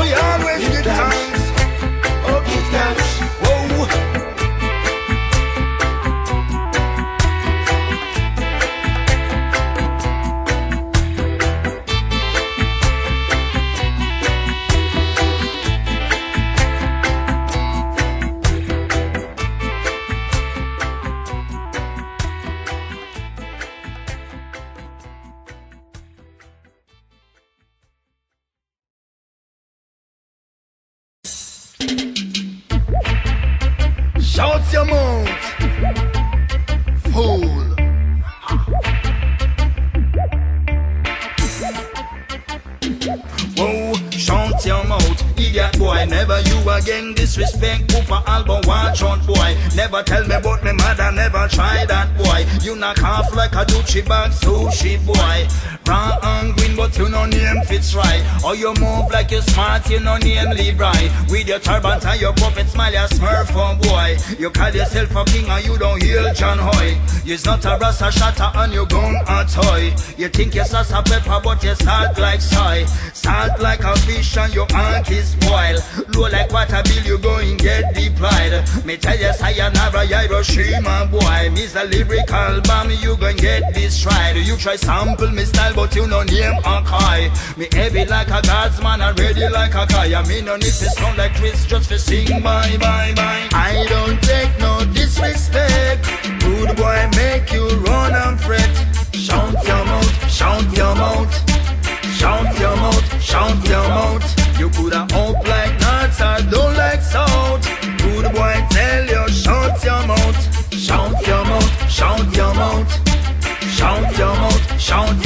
[0.00, 0.35] We always
[60.48, 60.78] no name
[61.28, 64.16] With your turban and your puppet smile, you smurf for boy.
[64.38, 66.98] You call yourself a king and you don't heal John Hoy.
[67.24, 69.94] You's not a rasta shatter and you gun a toy.
[70.16, 72.84] You think you're salsa pepper, but you salt like soy.
[73.26, 75.76] Salt like a fish and your ant is spoil.
[76.14, 78.54] Low like water bill, you go and get deployed.
[78.84, 81.50] Me tell you, sayonara, Hiroshima boy.
[81.50, 84.36] Miss a lyrical bomb, you gon' get destroyed.
[84.36, 87.28] You try sample me style, but you no name a kai.
[87.56, 90.14] Me heavy like a god's man, and ready like a guy.
[90.16, 93.48] I Me no need to sound like Chris just to sing bye bye bye.
[93.50, 96.06] I don't take no disrespect.
[96.38, 98.70] Good boy make you run and fret.
[99.12, 101.45] Shout your mouth, shout your mouth.
[102.18, 104.58] Shout your mouth, shout your mouth.
[104.58, 107.62] You coulda hope like nuts, I don't like salt.
[107.98, 112.90] Good boy, tell you, shout your mouth, shout your mouth, shout your mouth,
[113.68, 115.25] shout your mouth, shout your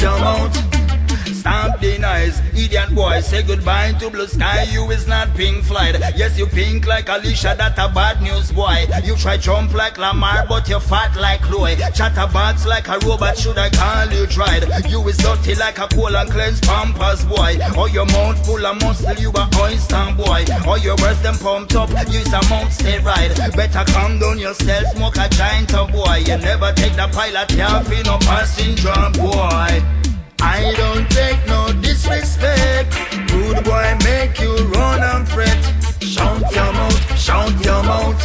[2.95, 4.63] boy, say goodbye to blue sky.
[4.63, 5.99] You is not pink Floyd.
[6.15, 8.87] Yes, you pink like Alicia, that a bad news boy.
[9.03, 11.75] You try jump like Lamar, but you fat like Chloe.
[11.93, 14.63] Chatterbox like a robot, should I call you tried?
[14.89, 17.57] You is dirty like a cool and cleanse pampers boy.
[17.77, 20.45] Or your mouth full of muscle, you a oyster boy.
[20.67, 23.55] Or your breast them pumped up, you is a mount steroid.
[23.55, 26.23] Better calm down yourself, smoke a giant of boy.
[26.25, 30.00] You never take the pilot, you no passenger boy.
[30.41, 32.93] I don't take no disrespect.
[33.31, 35.59] Rude boy make you run and fret.
[36.01, 38.21] Shout your mouth, shout your mouth.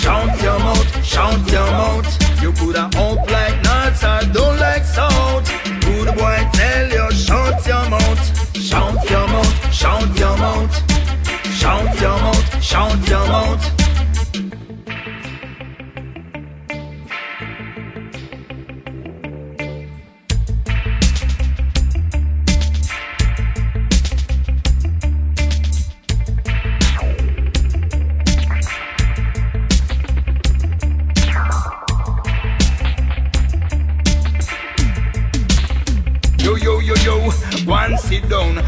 [0.00, 2.42] Shout your mouth, shout your mouth.
[2.42, 2.85] You coulda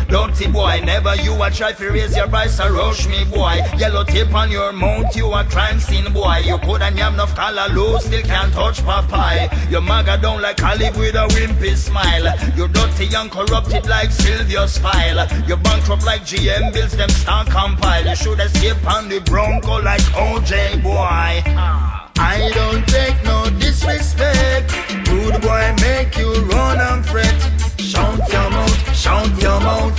[0.08, 0.80] dirty boy.
[0.84, 3.60] Never you a try to raise your voice or rush me, boy.
[3.76, 6.38] Yellow tape on your mouth, you a crime scene, boy.
[6.44, 9.70] You coulda yam enough color low, still can't touch Popeye.
[9.70, 12.26] Your maga down like Caleb with a wimpy smile.
[12.56, 15.26] You dirty and corrupted like Sylvia's file.
[15.46, 18.06] You bankrupt like GM bills, them start compile.
[18.06, 21.42] You should escape on the Bronco like OJ, boy.
[21.56, 21.98] Ah.
[22.20, 24.72] I don't take no disrespect.
[25.08, 27.38] Rude boy make you run and fret.
[27.78, 28.67] Shout your mouth,
[28.98, 29.98] shout your mouth.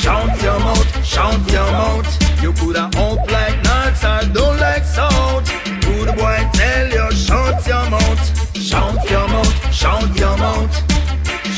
[0.00, 2.42] Shout your mouth, shout your mouth.
[2.42, 5.44] You coulda up like nuts or don't like salt.
[5.84, 8.56] Rude boy tell you shout your mouth.
[8.56, 10.74] Shout your mouth, shout your mouth.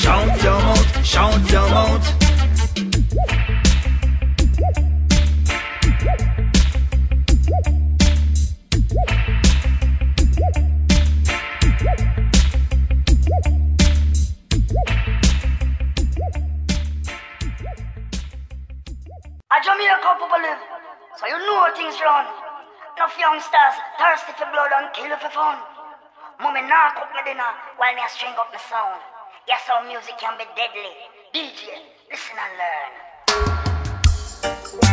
[0.03, 2.18] Shout your mouth, shout your mouth.
[19.51, 20.61] A Jamaica people live,
[21.17, 22.27] so you know things run.
[22.99, 25.57] Enough youngsters thirsty for blood and kill for fun.
[26.39, 29.01] Mommy nah cook me dinner while me a string up my sound.
[29.49, 30.93] Yes, how music can be deadly.
[31.33, 31.81] DJ,
[32.11, 32.53] listen and
[34.85, 34.88] learn.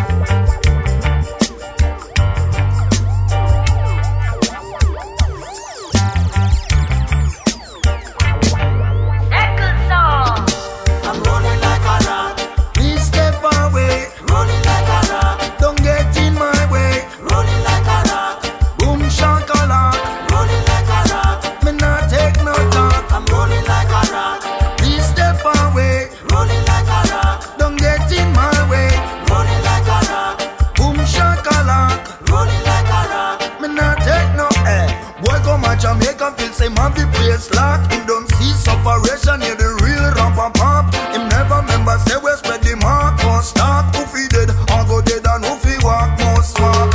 [36.00, 37.92] Come a Jamaica feel say man the place lock.
[37.92, 40.94] Him don't see separation, here the real rapper pop.
[41.14, 43.96] Him never remember say we spread the mark or stop.
[43.96, 46.94] Who fi dead or go dead and who fi walk most walk.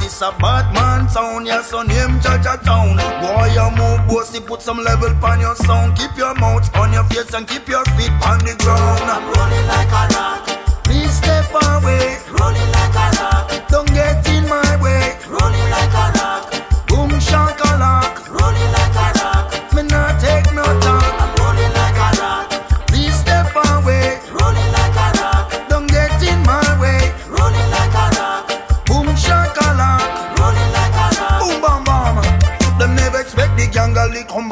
[0.00, 2.96] This a bad man town, yes, son him judge a town.
[2.96, 5.96] Boy, you move bossy, put some level on your sound.
[5.96, 9.02] Keep your mouth on your face and keep your feet on the ground.
[9.02, 10.84] I'm rolling like a rock.
[10.84, 12.18] Please step away.
[12.38, 13.41] Rolling like a rock.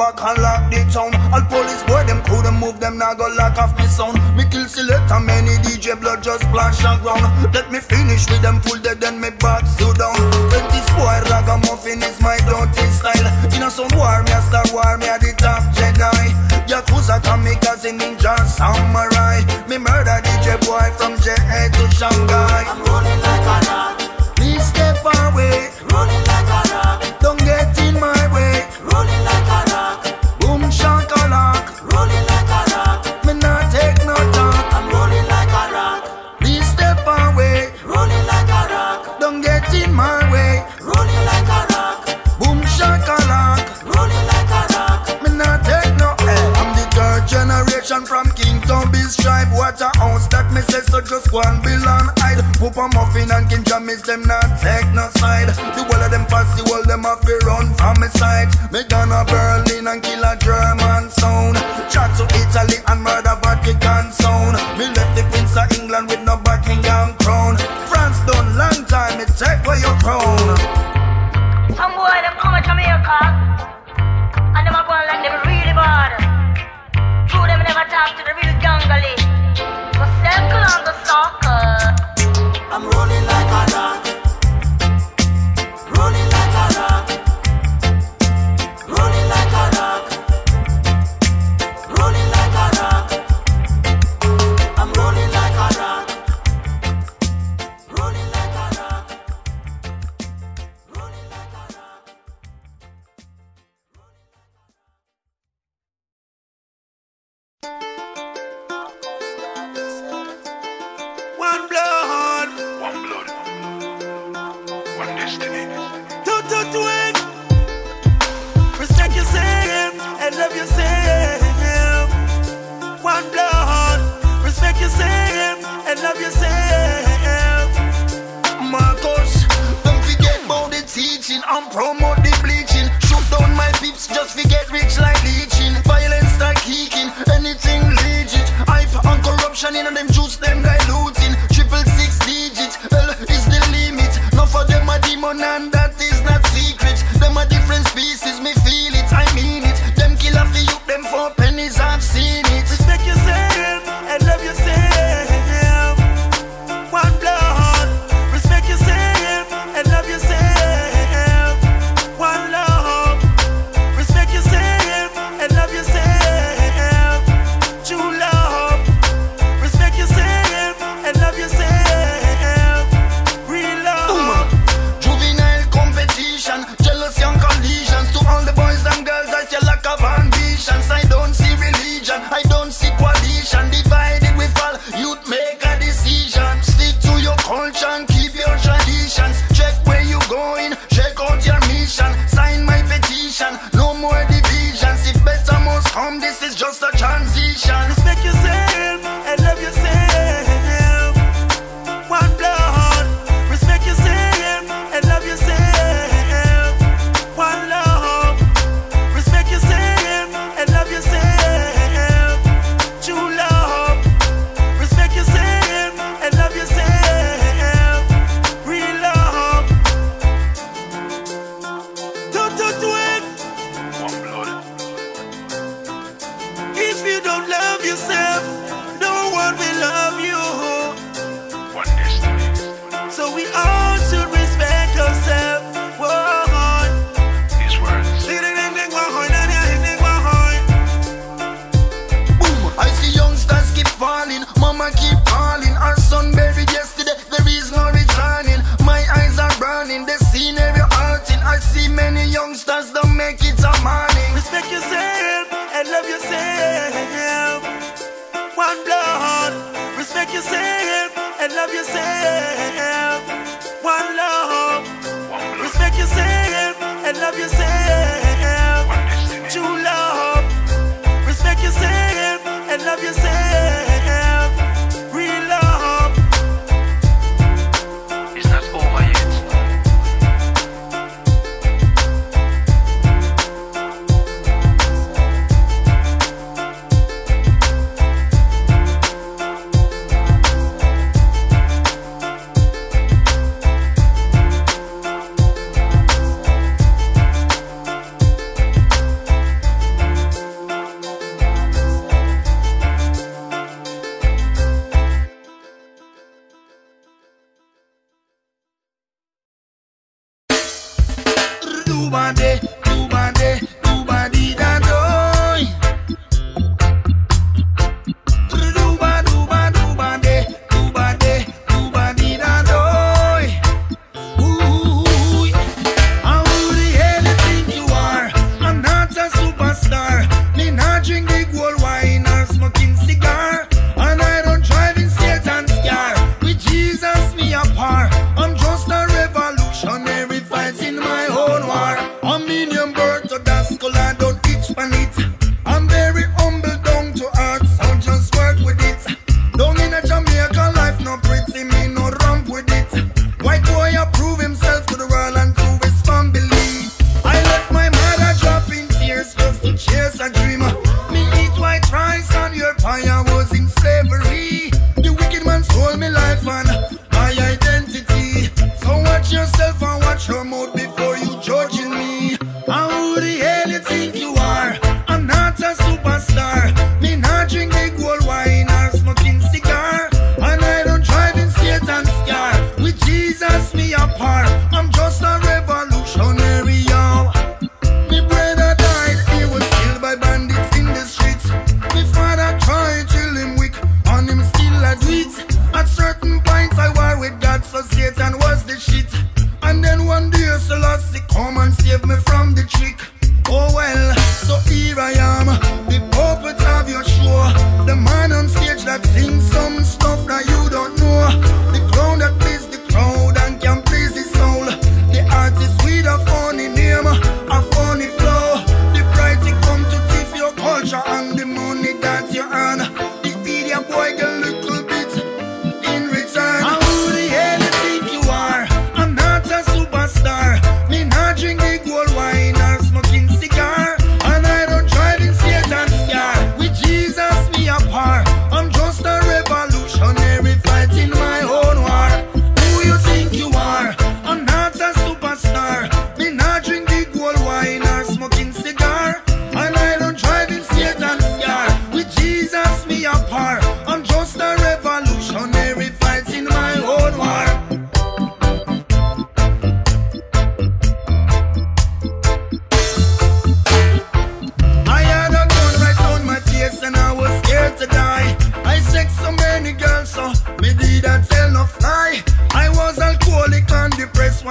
[0.01, 1.13] Back and lock the town.
[1.29, 4.17] All police boy them couldn't move them now go lock off the sound.
[4.35, 7.21] Me kill select and many DJ blood just splash on ground.
[7.53, 10.17] Let me finish with them full dead then me back you down.
[10.49, 13.29] When this boy ragamuffin is my dirty style.
[13.53, 16.33] In a some war me a star war me a the top Jedi.
[16.65, 19.45] Yakuza kamikaze ninja samurai.
[19.69, 22.90] Me murder DJ boy from JA to Shanghai.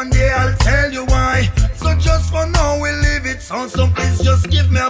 [0.01, 1.53] One day I'll tell you why.
[1.77, 3.69] So just for now we leave it on.
[3.69, 4.90] So please just give me a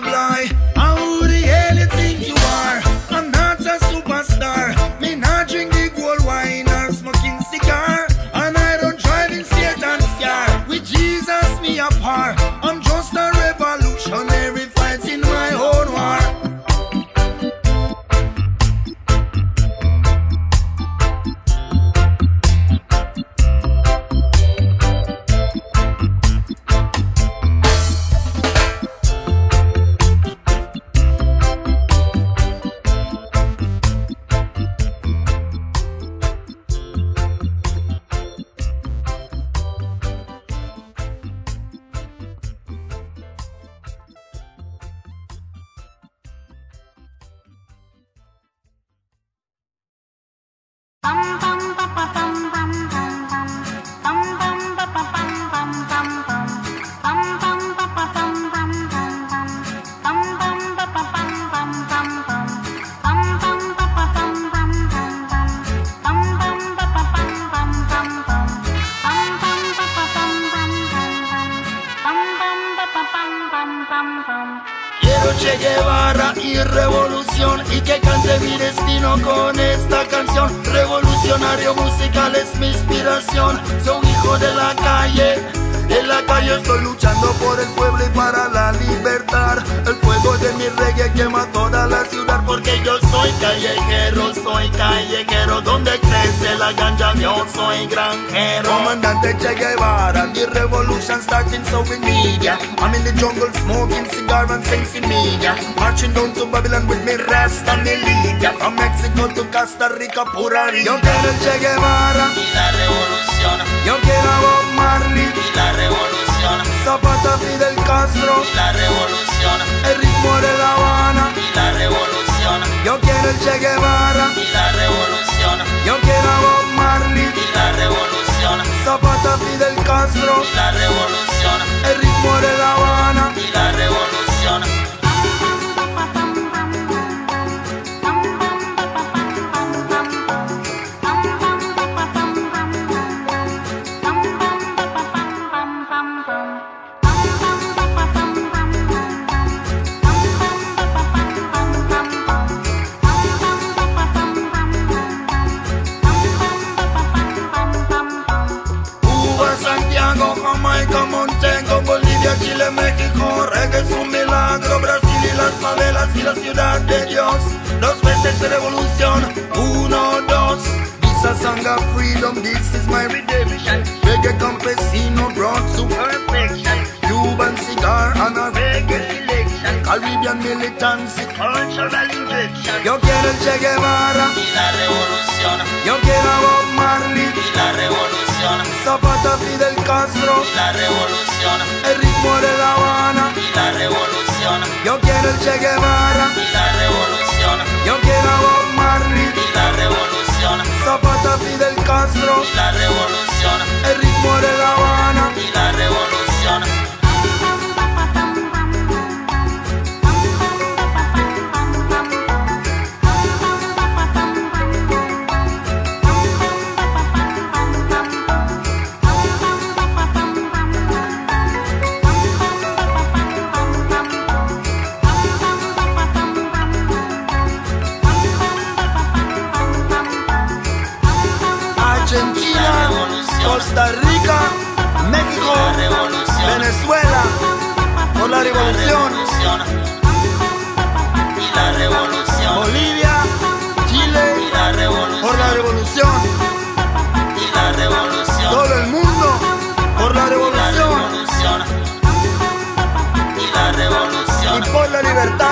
[110.24, 111.09] puranito.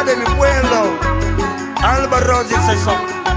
[0.08, 0.98] De mi pueblo.
[1.82, 3.27] Álvaro.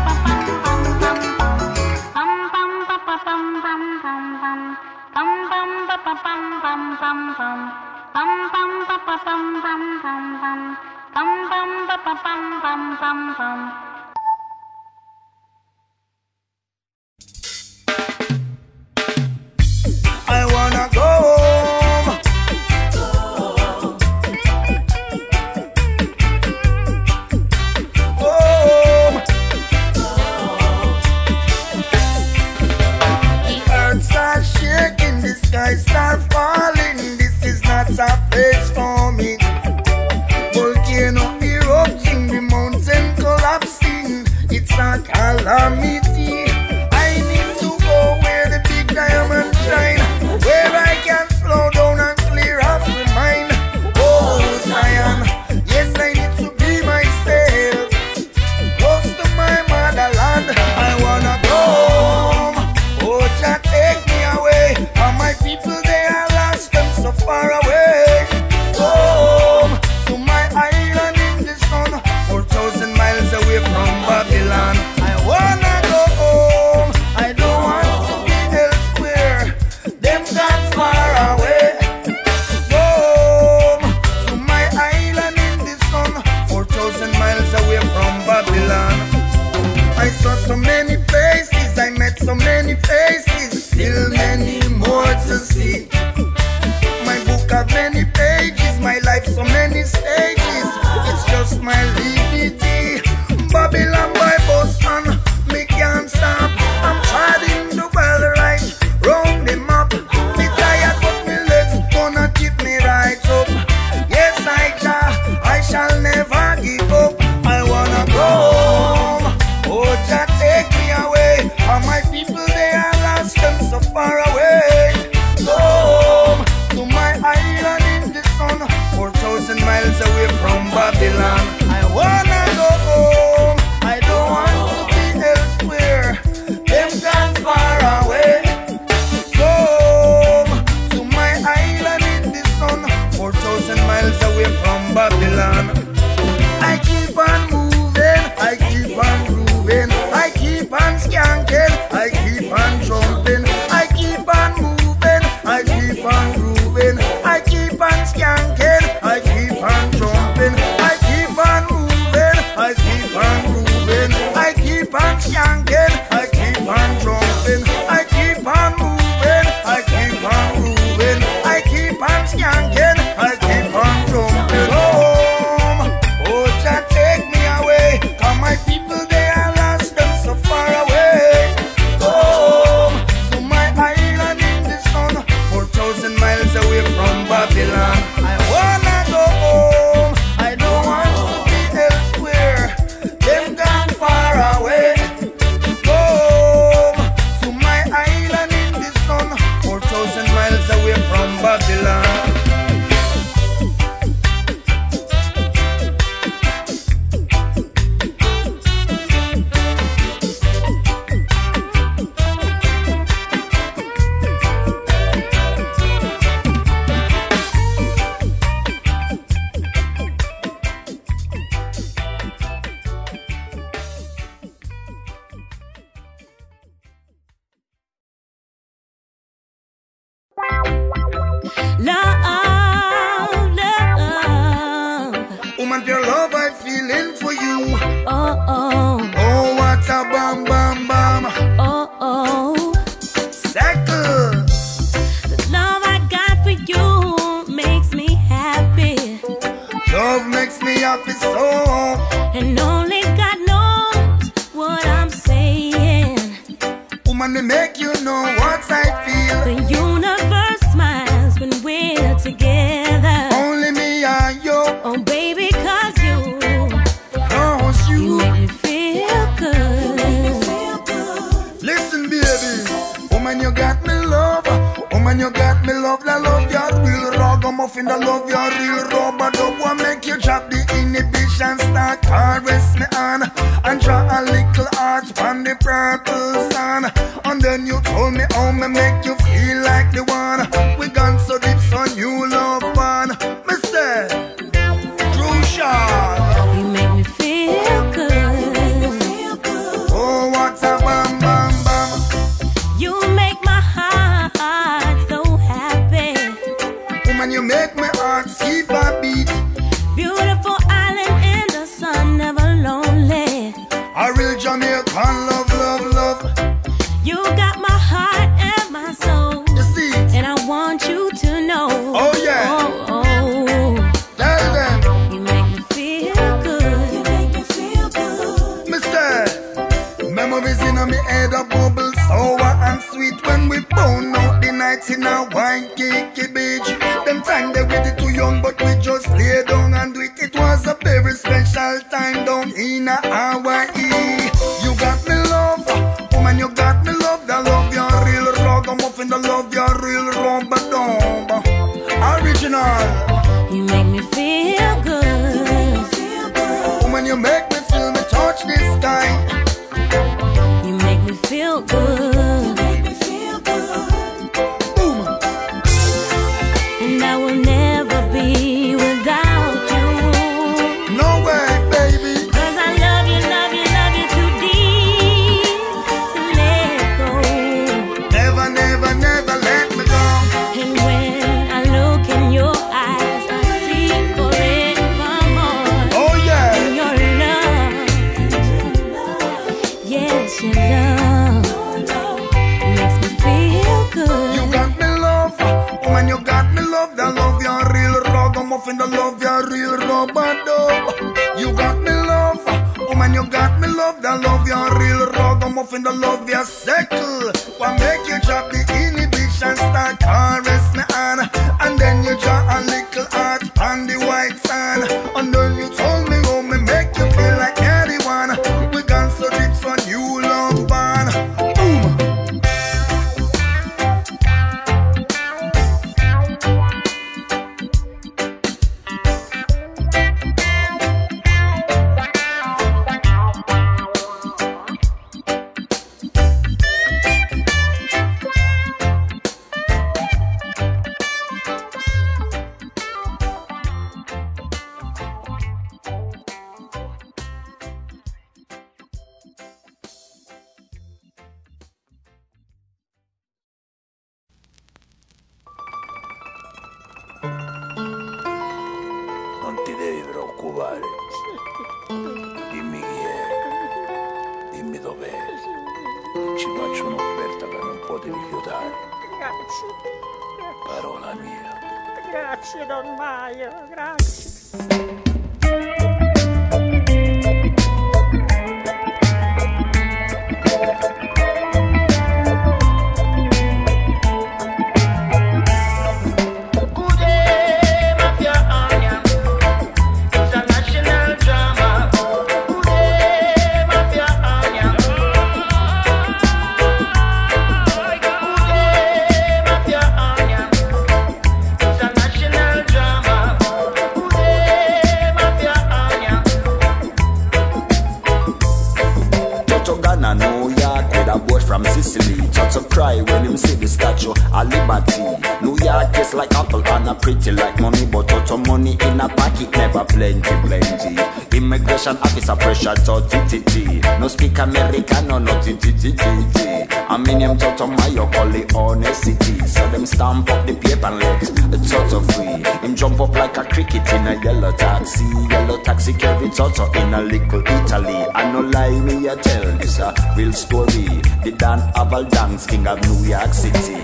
[542.48, 543.81] King of New York City.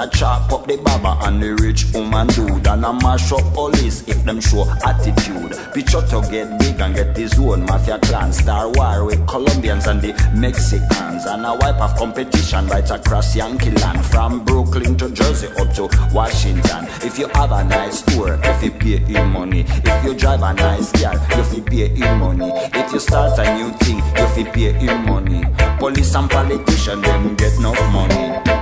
[0.00, 2.66] a chop up the baba and the rich woman dude.
[2.66, 5.52] And a mash up police if them show attitude.
[5.74, 8.32] Picture to get big and get his own mafia clan.
[8.32, 11.26] Star war with Colombians and the Mexicans.
[11.26, 14.04] And a wipe of competition right across Yankee land.
[14.06, 16.86] From Brooklyn to Jersey up to Washington.
[17.02, 19.64] If you have a nice tour, if you pay him money.
[19.68, 22.50] If you drive a nice car, you fi pay him money.
[22.72, 25.44] If you start a new thing, you fi pay him money.
[25.78, 28.59] Police and politician, them get no money.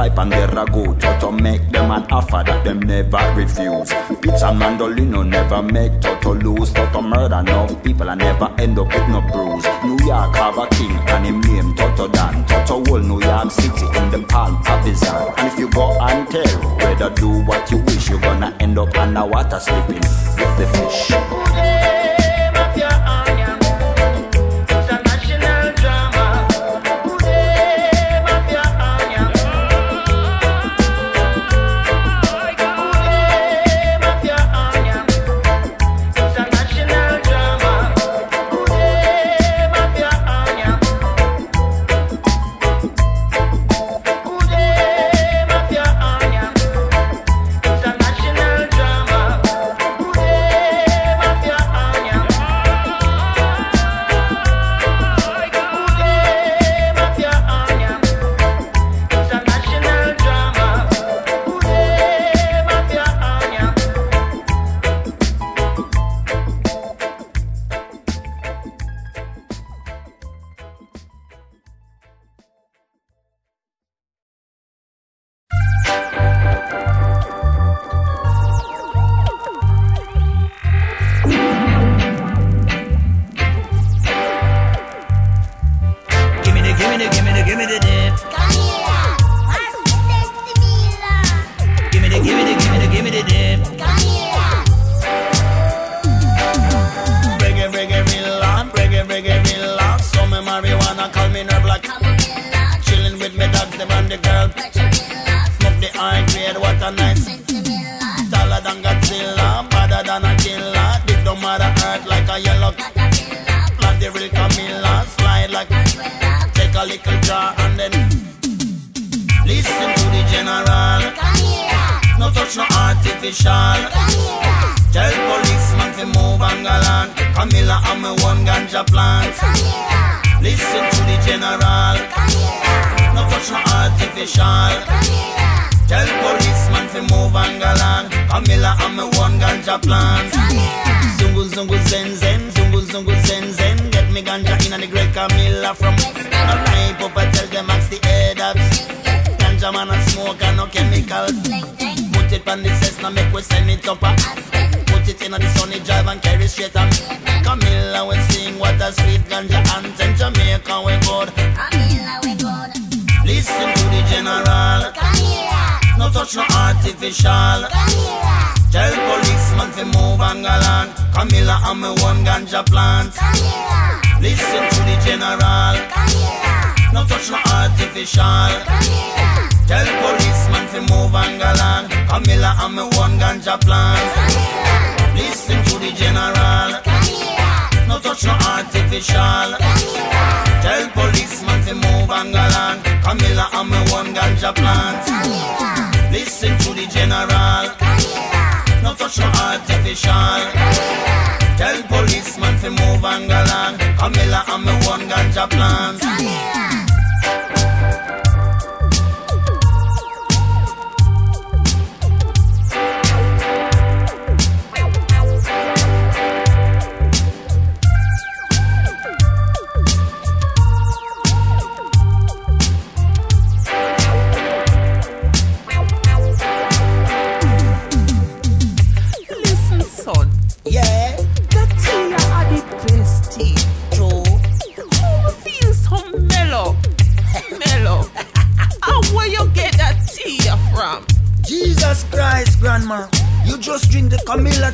[0.00, 0.98] fly pan the ragu.
[0.98, 3.92] Toto make them an offer that them never refuse.
[4.20, 6.72] Pizza mandolino never make Toto lose.
[6.72, 9.66] Toto murder no people and never end up with no bruise.
[9.84, 12.46] New York have a king and him name Toto Dan.
[12.46, 15.34] Toto whole New York City in the palm of his hand.
[15.36, 18.96] And if you go and tell, whether do what you wish, you're gonna end up
[18.96, 20.00] underwater sleeping
[20.40, 21.99] with the fish.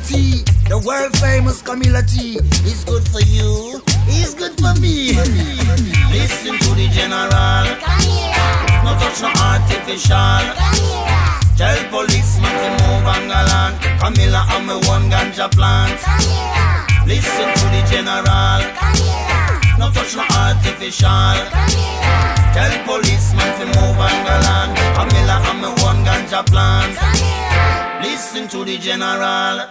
[0.07, 0.39] T,
[0.71, 5.11] the world famous Camilla tea It's good for you, it's good for me.
[6.15, 7.67] Listen to the general.
[7.83, 8.87] Camilla.
[8.87, 10.47] No touch no artificial.
[10.55, 11.43] Camilla.
[11.59, 13.83] Tell policeman to move on galant.
[13.99, 15.99] Camilla, I'm a one ganja plant.
[15.99, 16.87] Camilla.
[17.03, 18.63] Listen to the general.
[18.79, 19.59] Camilla.
[19.75, 21.35] No touch no artificial.
[21.51, 22.15] Camilla.
[22.55, 24.71] Tell policeman to move on galant.
[24.95, 26.95] Camilla, I'm a one ganja plant.
[26.95, 27.99] Camilla.
[28.07, 29.67] Listen to the general.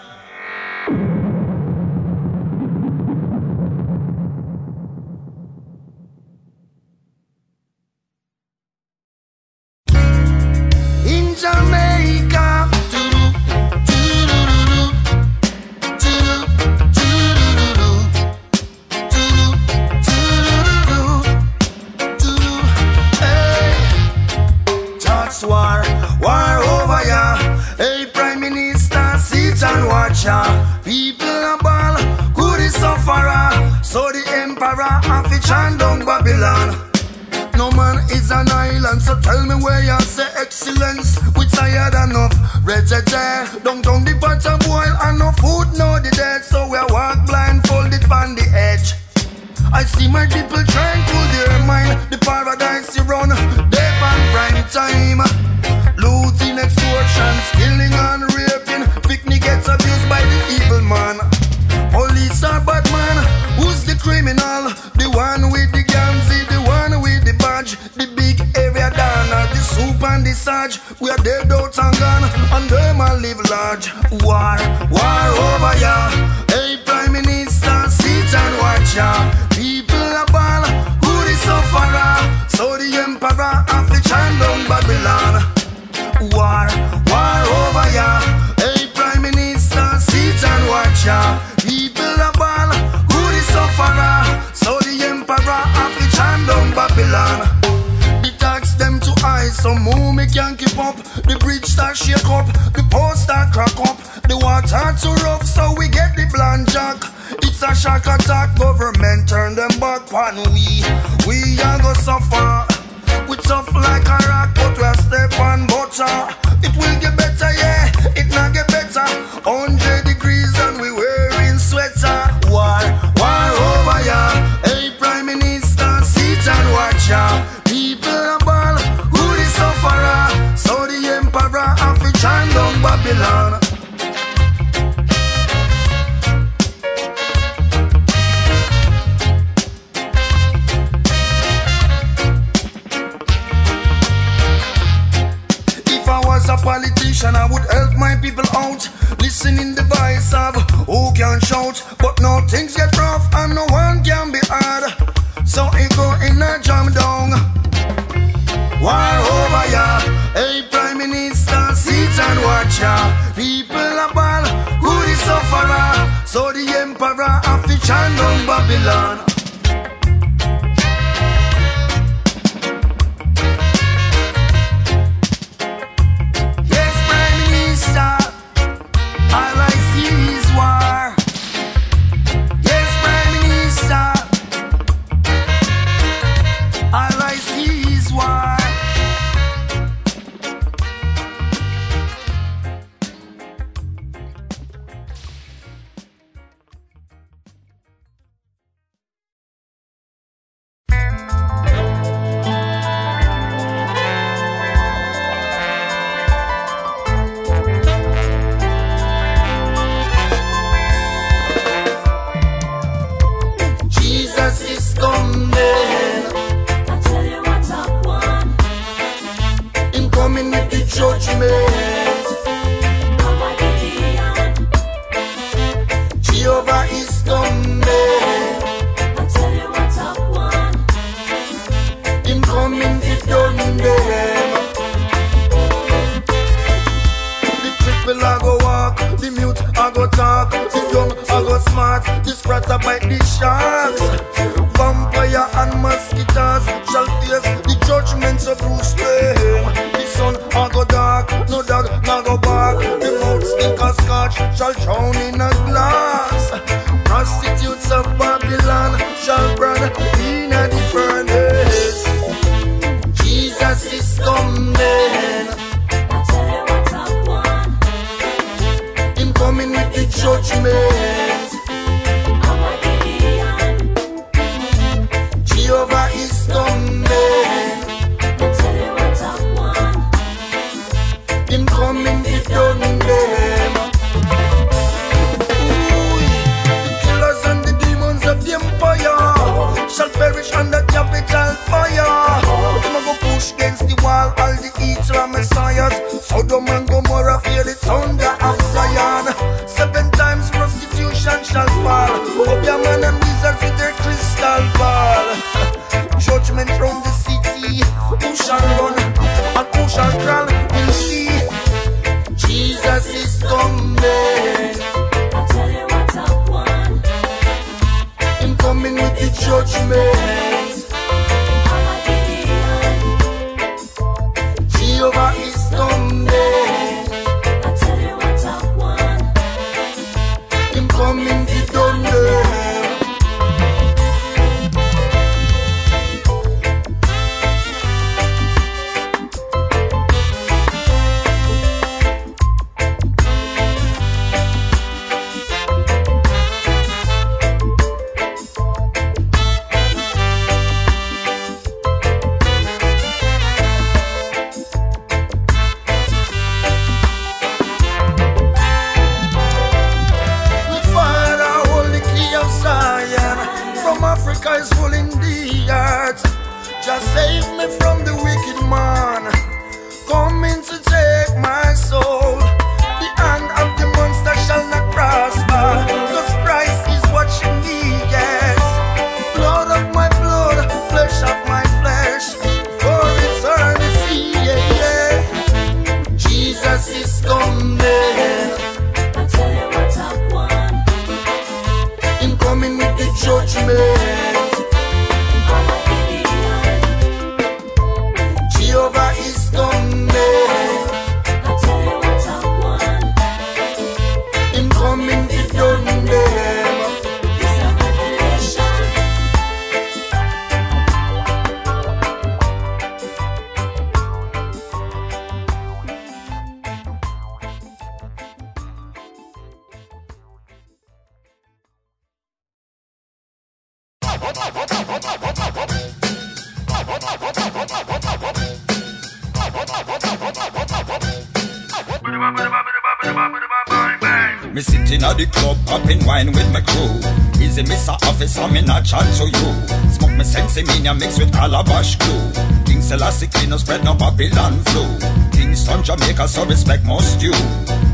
[436.06, 436.94] Wine with my crew.
[437.42, 437.94] Easy, Mr.
[438.08, 439.48] Officer, me not chat to you.
[439.90, 442.32] Smoke me sense mean mix with calabash glue.
[442.64, 444.84] King Selassie clean no spread no Babylon flu.
[445.32, 447.32] Kingston, Jamaica, so respect must you.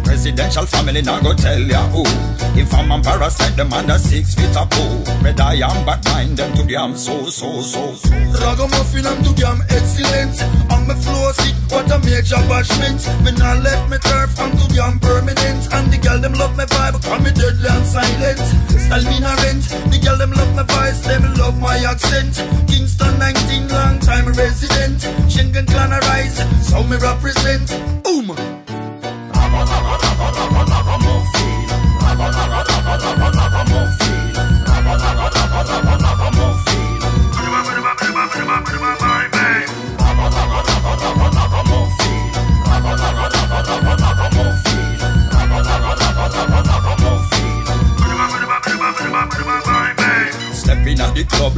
[0.05, 2.32] Presidential family now go tell ya who.
[2.55, 5.01] If I'm a parasite, them under six feet of poo.
[5.25, 8.11] Red I am, but mind them to damn so, so, so, so.
[8.13, 10.37] Ragamuffin I'm too damn excellent.
[10.71, 13.01] On my flow sick, what a major bashment.
[13.25, 15.73] Me not left me turf, I'm too damn permanent.
[15.73, 18.45] And the girl them love my vibe, call me deadly and silent.
[18.69, 22.37] Style me rent, the girl them love my voice, them love my accent.
[22.69, 25.01] Kingston 19, long time resident.
[25.33, 26.37] Shengen clan arise,
[26.69, 28.02] so me represent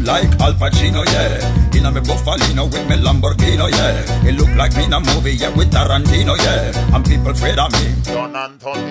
[0.05, 1.77] like Al Pacino, yeah.
[1.77, 4.29] In a me Buffalino with me Lamborghini, yeah.
[4.29, 6.95] It look like me in a movie, yeah, with Tarantino, yeah.
[6.95, 7.95] And people afraid of me.
[8.05, 8.84] Don Antonino.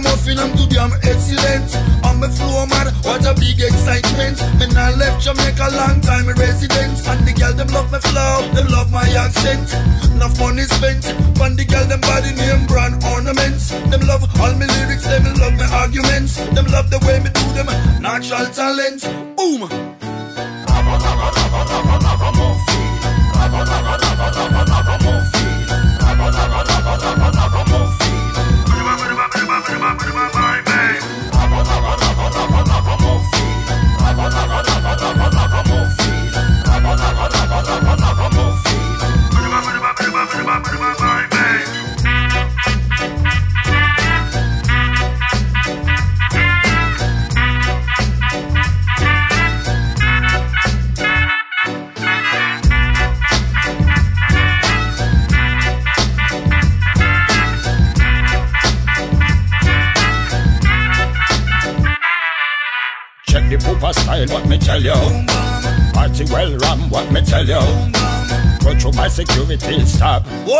[0.00, 1.76] Ragamuffin, I'm too damn excellent.
[2.06, 4.40] On my floor, man, what a big excitement.
[4.58, 6.96] Me I left Jamaica long time a resident.
[7.06, 9.68] And the girl, them love my flow, them love my accent.
[10.16, 11.04] enough money spent
[11.40, 13.70] on the girl them body name brand ornaments.
[13.92, 16.36] Them love all my lyrics, them love my arguments.
[16.36, 17.68] Them love the way me do them
[18.00, 19.04] natural talent.
[19.36, 19.68] Boom.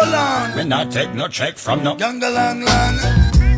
[0.00, 0.56] Hold.
[0.56, 1.94] Me not take no check from no.
[1.96, 2.96] Gangalang lang.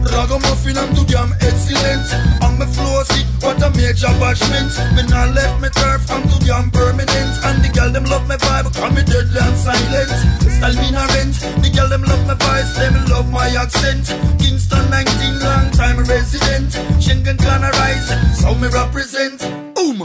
[0.03, 2.07] Ragamuffin, I'm too damn excellent.
[2.43, 4.75] On my floor, see what a major bashment.
[4.97, 7.33] Me not left me turf, I'm too damn permanent.
[7.47, 10.11] And the girl them love my vibe, call me deadly and silent.
[10.43, 11.39] Style me not rent.
[11.63, 14.11] The girl them love my voice, them love my accent.
[14.39, 16.71] Kingston 19, long time resident.
[16.99, 18.11] Shengen can arise,
[18.43, 19.39] so me represent.
[19.75, 20.03] Boom.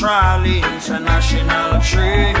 [0.00, 0.62] Trolley.
[0.76, 2.34] International train.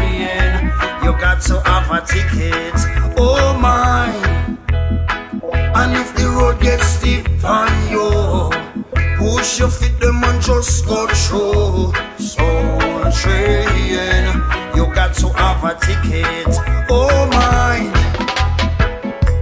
[1.04, 2.74] You got to have a ticket.
[3.18, 4.08] Oh my.
[5.78, 8.50] And if the road gets steep on you,
[9.18, 11.92] push your feet them and just go through.
[12.18, 14.24] Soul train.
[14.74, 16.56] You got to have a ticket.
[16.88, 18.00] Oh my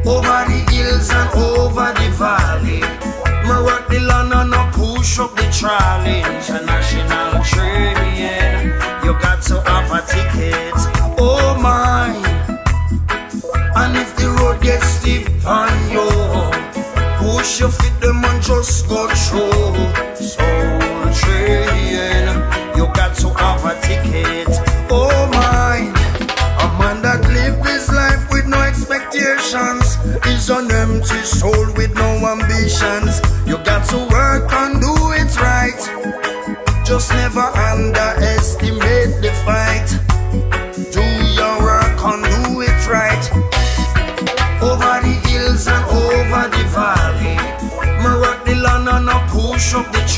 [0.08, 2.80] over the hills and over the valley.
[3.46, 6.22] Rock the land and I push up the trolley.
[10.18, 10.74] Ticket.
[11.18, 12.10] Oh my!
[13.80, 16.08] And if the road gets steep on you,
[17.18, 19.78] push your feet them and just go through.
[20.14, 22.26] Soul train,
[22.76, 24.48] you got to have a ticket.
[24.90, 25.78] Oh my!
[26.64, 29.96] A man that live his life with no expectations
[30.26, 31.67] is an empty soul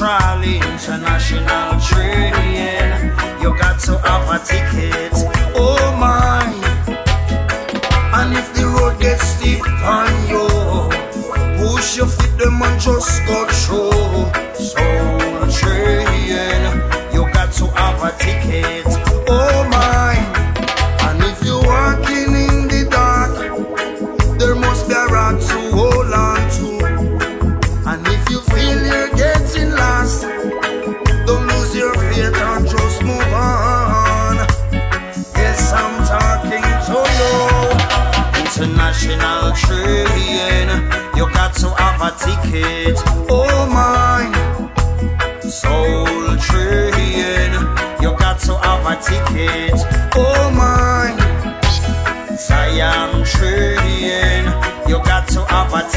[0.01, 0.57] trolley.
[0.57, 2.33] International train.
[3.43, 5.13] You got to have a ticket.
[5.55, 6.41] Oh my.
[8.19, 10.49] And if the road gets steep on you,
[11.59, 13.80] push your feet them and just go through.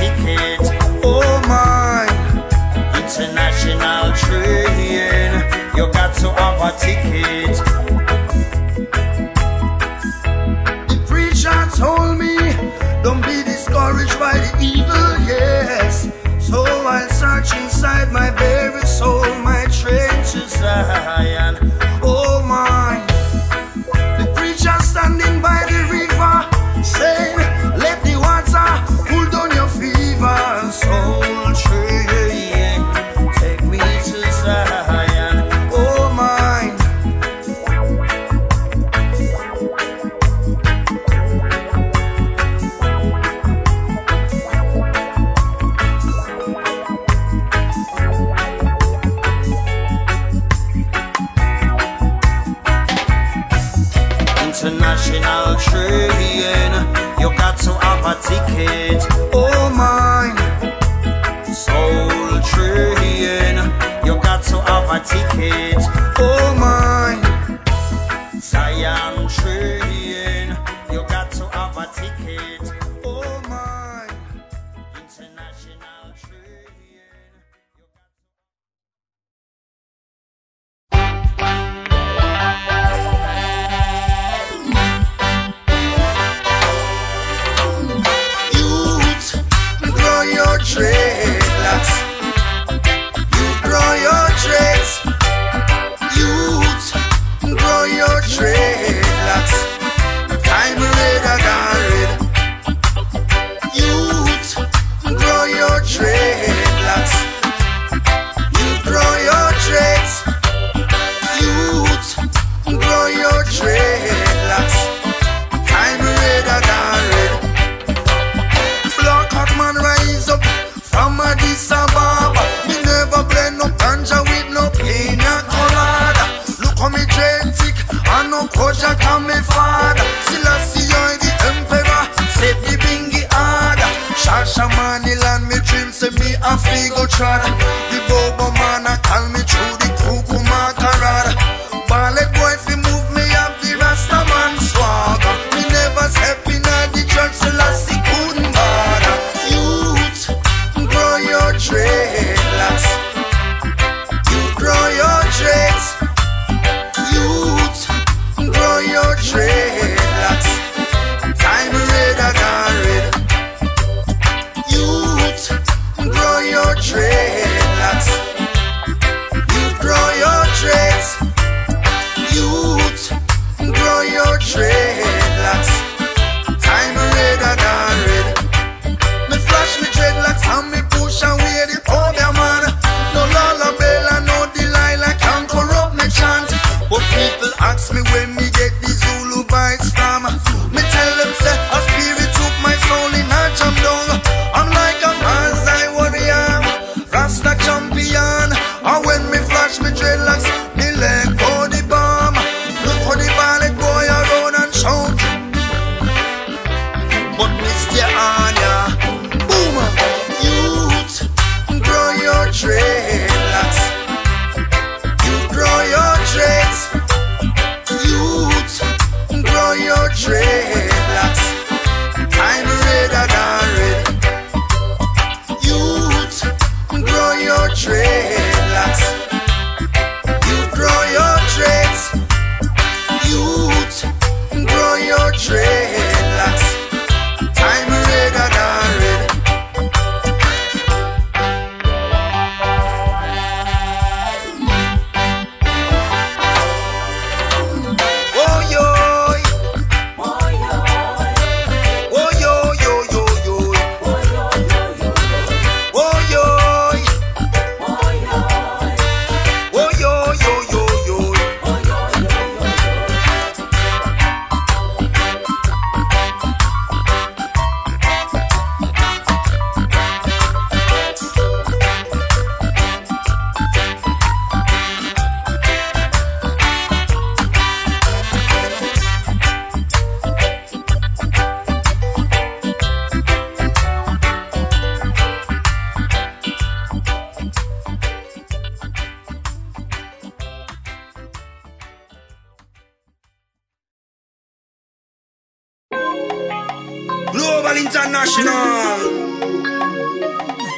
[0.03, 0.59] Ticket.
[1.03, 2.07] Oh my,
[2.97, 5.31] international train,
[5.75, 7.92] you got to have a ticket.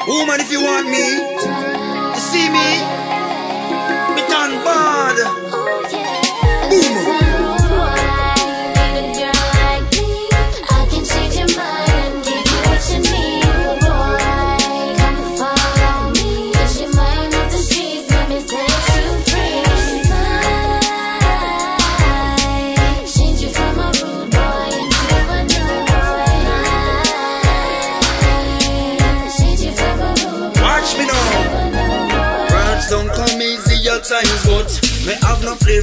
[0.07, 1.18] Woman, if you want me,
[2.14, 2.69] you see me,
[4.14, 4.95] me done born.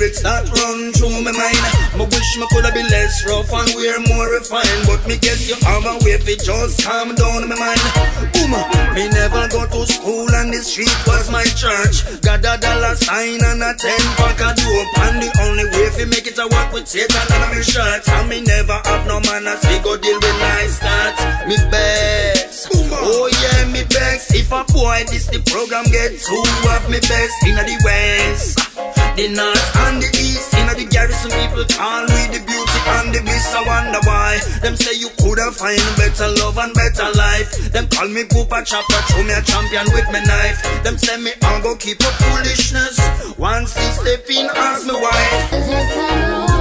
[0.03, 1.63] lyrics that run through my mind.
[1.95, 5.55] My wish my coulda be less rough and we're more refined, but me guess you
[5.63, 7.83] have a way fi just calm down my mind.
[8.35, 8.51] Boom,
[8.95, 12.03] me never go to school and the street was my church.
[12.23, 16.05] Got a dollar sign and a ten pack of dope, and the only way fi
[16.11, 18.03] make it a walk with Satan and my shirt.
[18.09, 21.47] And me never have no manners, we go deal with nice thoughts.
[21.47, 22.91] Me bad best.
[22.93, 24.35] Oh yeah, me best.
[24.35, 28.59] If a boy this the program get two of me best in the west.
[29.17, 33.21] The north and the east, in the garrison people call me the beauty and the
[33.21, 33.53] beast.
[33.55, 37.73] I wonder why them say you coulda find better love and better life.
[37.73, 40.63] Them call me Poopa Chopper, throw me a champion with me knife.
[40.83, 42.97] Them say me I go keep up foolishness.
[43.39, 46.52] Once they step in, ask me why.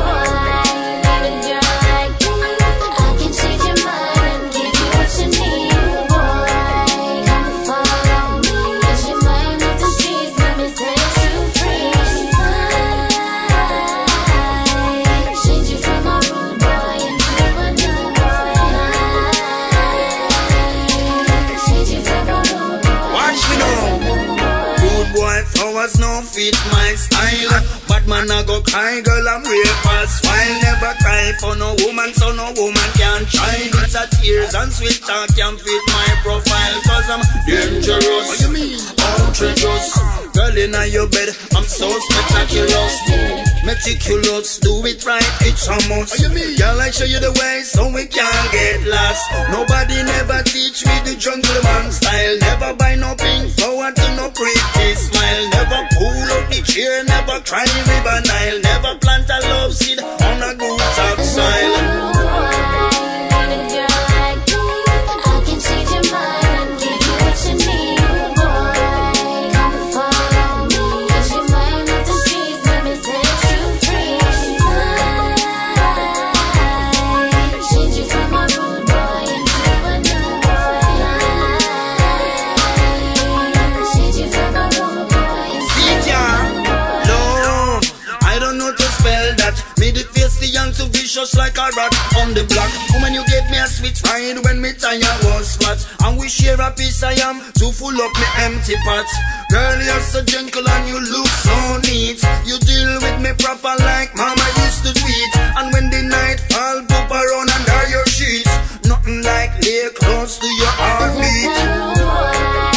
[25.82, 27.62] Flowers no fit my style.
[27.88, 30.22] Bad man I go cry, girl I'm real fast.
[30.22, 33.70] Smile never cry for no woman, so no woman can try.
[33.82, 36.82] It's a tears and sweet talk can fit my profile.
[36.86, 38.28] Cause I'm dangerous.
[38.28, 38.80] What you mean?
[39.00, 39.98] Outrageous.
[40.34, 43.51] Girl in your bed, I'm so spectacular.
[43.64, 46.18] Meticulous, do it right, it's a must.
[46.58, 49.22] Girl, I show you the way so we can't get lost.
[49.52, 52.38] Nobody never teach me the jungle man style.
[52.42, 55.50] Never buy no pink flower to no pretty smile.
[55.54, 58.60] Never pull up the chair, never cry river Nile.
[58.62, 62.02] Never plant a love seed on a good topsoil.
[62.62, 62.91] Sitya,
[91.42, 92.70] like a rat on the block.
[92.94, 95.82] Woman, you gave me a sweet ride when me tire was flat.
[96.06, 99.10] And we share a piece I am to full up me empty pot.
[99.50, 101.58] Girl, you're so gentle and you look so
[101.90, 102.22] neat.
[102.46, 105.32] You deal with me proper like mama used to tweet.
[105.58, 108.54] And when the night fall, poop around under your sheets.
[108.86, 112.71] Nothing like lay close to your heartbeat.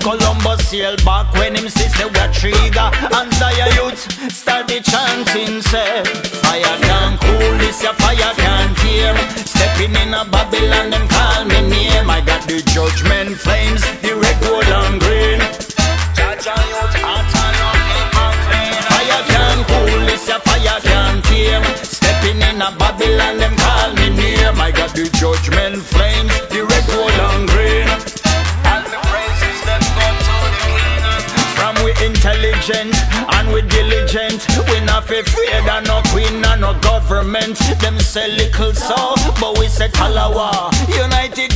[0.00, 3.33] Columbus sailed back when him sister say trigger and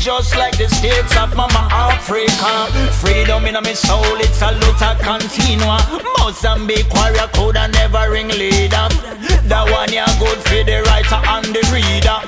[0.09, 2.73] just like the states of Mama Africa.
[2.97, 5.77] Freedom in my soul, it's a luta continua.
[6.17, 8.89] Mozambique warrior could have never ring leader.
[9.45, 12.21] That one you good for the writer and the reader.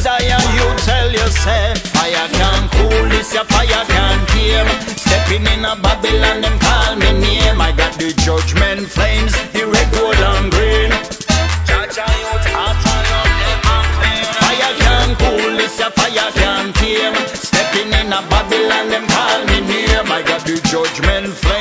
[0.00, 4.72] Zion, you tell yourself, fire can cool this, your fire can tame.
[4.96, 7.60] Stepping in a Babylon, them call me name.
[7.60, 11.17] I got the judgment flames, the red, gold, and green.
[16.16, 17.14] I can't tame.
[17.34, 20.00] Stepping in a Babylon, them call me near.
[20.08, 21.57] I got the judgment flame.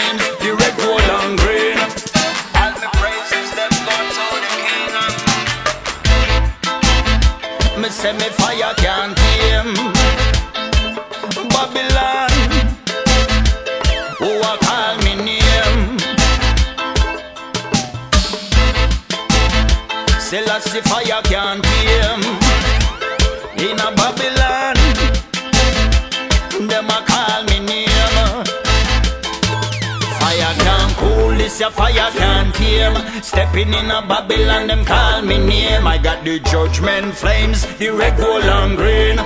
[32.91, 33.23] flame.
[33.23, 35.87] Stepping in a Babylon, them call me name.
[35.87, 39.17] I got the judgment flames, the red, gold, and green.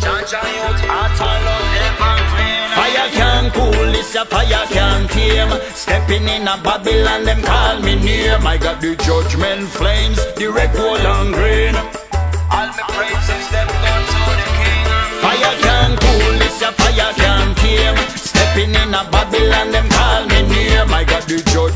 [0.00, 1.46] Jaja youth, heart and.
[2.76, 5.50] Fire can't cool, this a fire can't tame.
[5.72, 8.46] Stepping in a Babylon, them call me name.
[8.46, 11.74] I got the judgment flames, the red, gold, and green.
[12.52, 14.86] All my praises, them go to the king.
[15.24, 17.96] Fire can't cool, this a fire can't tame.
[18.14, 20.92] Stepping in a Babylon, them call me name.
[20.92, 21.75] I got the judgment.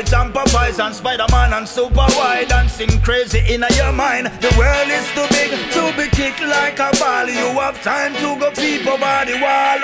[0.00, 4.26] Roger Rabbit and Popeyes and Spider-Man and Super Wide dancing crazy in your mind.
[4.40, 7.28] The world is too big to be kicked like a ball.
[7.28, 9.78] You have time to go peep over the wall.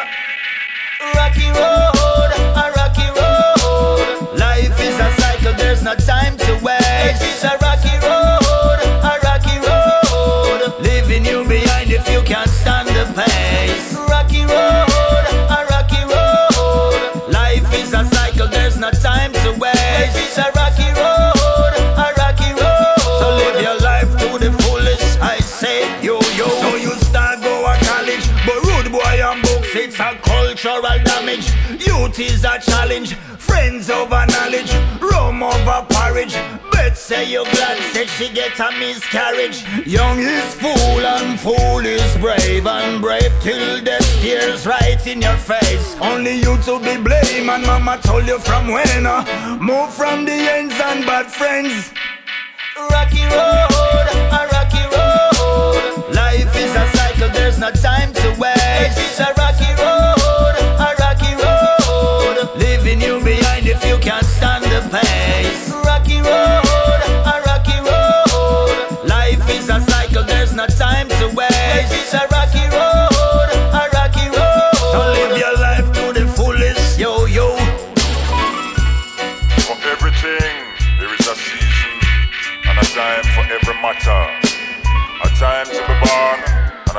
[1.14, 1.85] Rocky Road.
[37.06, 39.62] Say you glad said she get a miscarriage.
[39.86, 45.36] Young is fool and fool is brave and brave till death stares right in your
[45.36, 45.94] face.
[46.00, 49.06] Only you to be blame and mama told you from when.
[49.06, 49.22] uh,
[49.60, 51.92] Move from the ends and bad friends.
[52.90, 54.06] Rocky Road.
[54.38, 56.12] A Rocky Road.
[56.12, 58.55] Life is a cycle, there's no time to Life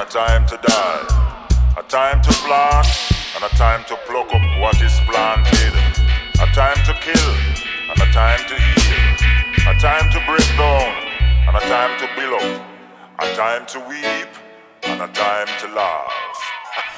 [0.10, 1.48] time to die.
[1.78, 2.88] A time to plant
[3.36, 5.74] and a time to pluck up what is planted.
[6.42, 7.34] A time to kill
[7.92, 9.68] and a time to heal.
[9.68, 10.88] A time to break down
[11.48, 12.66] and a time to build up.
[13.20, 14.30] A time to weep
[14.84, 16.14] and a time to laugh.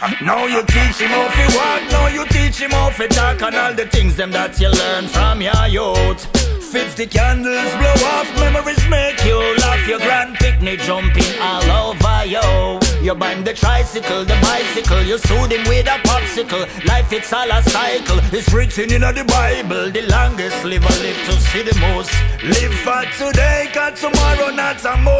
[0.21, 3.55] Now you teach him how to walk, now you teach him how to talk and
[3.55, 6.38] all the things them that you learn from your youth.
[6.71, 9.87] Fifty candles blow off, memories make you laugh.
[9.87, 12.79] Your grand picnic jumping all over you.
[13.01, 16.67] You bind the tricycle, the bicycle, you soothe him with a popsicle.
[16.85, 19.89] Life it's all a cycle, it's written in the Bible.
[19.89, 22.13] The longest live liver live to see the most.
[22.43, 25.18] Live for today, cause tomorrow not a must.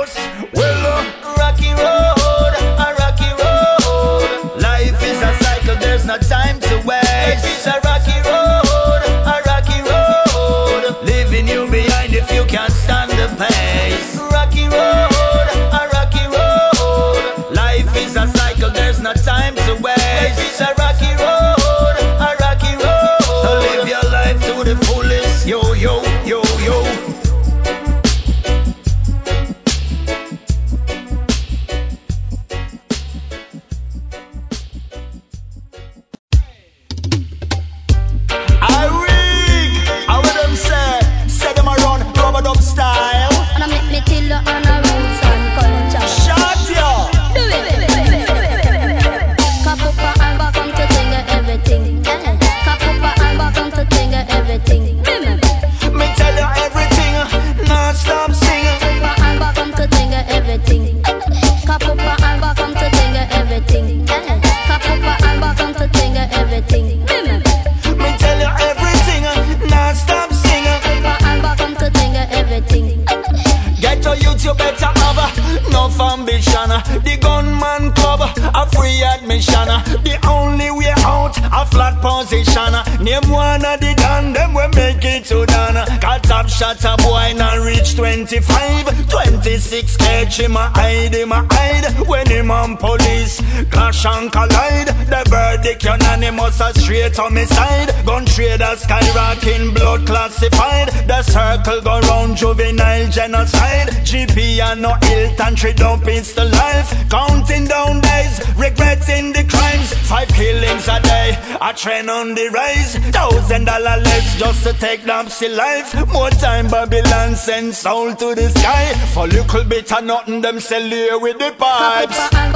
[114.64, 115.94] Just to take Dempsey life.
[116.11, 118.94] More time Babylon send soul to the sky.
[119.14, 122.48] For little bit of nothing, them sell here with the pipes.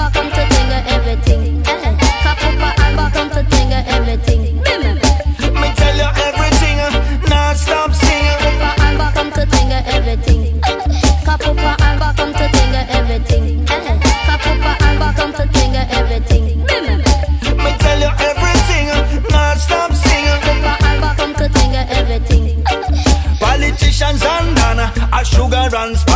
[25.53, 26.12] A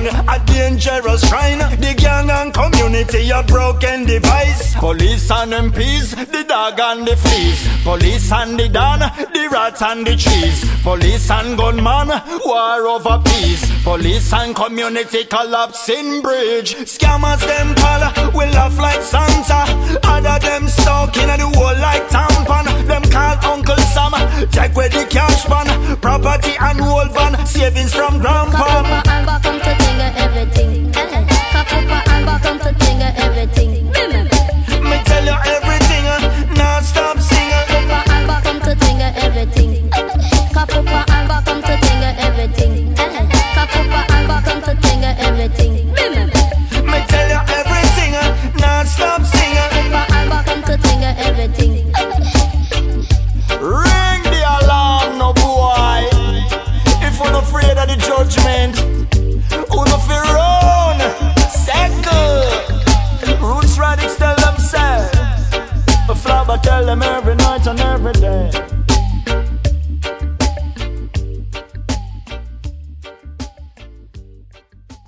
[0.00, 1.58] gang, a dangerous shrine.
[1.58, 4.74] The gang and community, a broken device.
[4.74, 7.68] Police and MPs, the dog and the fleas.
[7.82, 10.64] Police and the Dan, the rats and the trees.
[10.82, 12.08] Police and gunman,
[12.44, 13.64] war over peace.
[13.82, 16.74] Police and community collapsing bridge.
[16.74, 19.64] Scammers them call, we laugh like Santa.
[20.04, 22.86] Other them stuck in the wall like tampon.
[22.86, 24.12] Them call Uncle Sam,
[24.50, 25.96] take away the cash van.
[25.98, 29.37] Property and whole van, savings from grandpa.